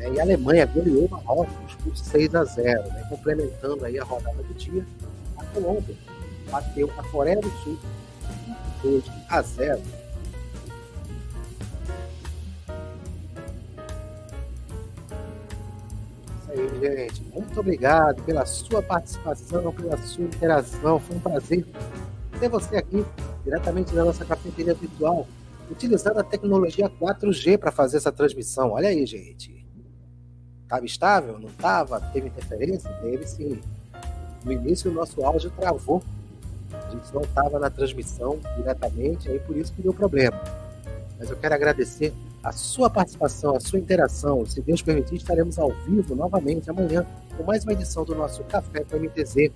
né? 0.00 0.14
E 0.14 0.18
a 0.18 0.22
Alemanha 0.22 0.64
goleou 0.66 1.08
Marrocos 1.08 1.74
por 1.84 1.96
6 1.96 2.34
a 2.34 2.44
0, 2.44 2.88
né? 2.88 3.06
complementando 3.08 3.84
aí 3.84 3.98
a 3.98 4.04
rodada 4.04 4.42
do 4.42 4.54
dia. 4.54 4.84
A 5.36 5.44
Colômbia 5.44 5.94
bateu 6.50 6.90
a 6.96 7.02
Coreia 7.04 7.40
do 7.40 7.50
Sul 7.62 7.78
por 8.80 8.90
2 8.90 9.04
a 9.28 9.42
0. 9.42 9.80
Isso 16.40 16.50
aí, 16.50 16.80
gente. 16.80 17.22
Muito 17.34 17.60
obrigado 17.60 18.22
pela 18.22 18.46
sua 18.46 18.82
participação, 18.82 19.70
pela 19.72 19.98
sua 19.98 20.24
interação. 20.24 20.98
Foi 20.98 21.16
um 21.16 21.20
prazer 21.20 21.66
ter 22.38 22.48
você 22.48 22.78
aqui, 22.78 23.04
diretamente 23.44 23.94
da 23.94 24.02
nossa 24.02 24.24
cafeteria 24.24 24.72
virtual, 24.72 25.28
utilizando 25.70 26.18
a 26.18 26.24
tecnologia 26.24 26.88
4G 26.88 27.58
para 27.58 27.70
fazer 27.70 27.98
essa 27.98 28.10
transmissão. 28.10 28.70
Olha 28.72 28.88
aí, 28.88 29.04
gente. 29.04 29.69
Estava 30.70 30.86
estável? 30.86 31.36
Não 31.40 31.48
estava? 31.48 32.00
Teve 32.00 32.28
interferência? 32.28 32.88
Teve 33.02 33.26
sim. 33.26 33.60
No 34.44 34.52
início 34.52 34.88
o 34.88 34.94
nosso 34.94 35.20
áudio 35.24 35.50
travou. 35.50 36.00
A 36.72 36.90
gente 36.90 37.12
não 37.12 37.22
estava 37.22 37.58
na 37.58 37.68
transmissão 37.68 38.38
diretamente, 38.56 39.28
aí 39.28 39.40
por 39.40 39.56
isso 39.56 39.72
que 39.72 39.82
deu 39.82 39.92
problema. 39.92 40.40
Mas 41.18 41.28
eu 41.28 41.36
quero 41.36 41.56
agradecer 41.56 42.14
a 42.40 42.52
sua 42.52 42.88
participação, 42.88 43.56
a 43.56 43.60
sua 43.60 43.80
interação. 43.80 44.46
Se 44.46 44.60
Deus 44.60 44.80
permitir, 44.80 45.16
estaremos 45.16 45.58
ao 45.58 45.72
vivo 45.72 46.14
novamente 46.14 46.70
amanhã 46.70 47.04
com 47.36 47.42
mais 47.42 47.64
uma 47.64 47.72
edição 47.72 48.04
do 48.04 48.14
nosso 48.14 48.44
Café 48.44 48.84
com 48.84 48.96
MTZ. 48.96 49.50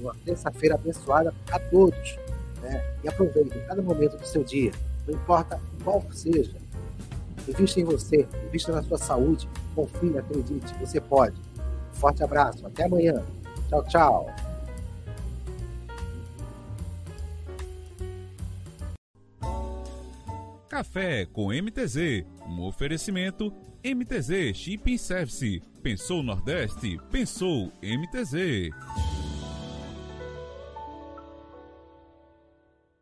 Uma 0.00 0.14
terça-feira 0.24 0.76
abençoada 0.76 1.34
a 1.50 1.58
todos. 1.58 2.16
Né? 2.62 2.84
E 3.02 3.08
aproveite 3.08 3.58
cada 3.66 3.82
momento 3.82 4.16
do 4.16 4.24
seu 4.24 4.44
dia, 4.44 4.70
não 5.08 5.14
importa 5.14 5.60
qual 5.82 6.04
seja. 6.12 6.54
Invista 7.48 7.80
em 7.80 7.84
você, 7.84 8.28
invista 8.46 8.72
na 8.72 8.82
sua 8.82 8.98
saúde, 8.98 9.48
confie, 9.74 10.18
acredite, 10.18 10.74
você 10.80 11.00
pode. 11.00 11.40
Forte 11.92 12.22
abraço, 12.22 12.66
até 12.66 12.84
amanhã. 12.84 13.24
Tchau, 13.68 13.84
tchau. 13.84 14.34
Café 20.68 21.24
com 21.26 21.48
MTZ, 21.48 22.26
um 22.46 22.62
oferecimento 22.62 23.52
MTZ 23.82 24.54
Shipping 24.54 24.98
Service. 24.98 25.62
Pensou 25.82 26.22
Nordeste? 26.22 26.98
Pensou 27.10 27.72
MTZ. 27.82 28.70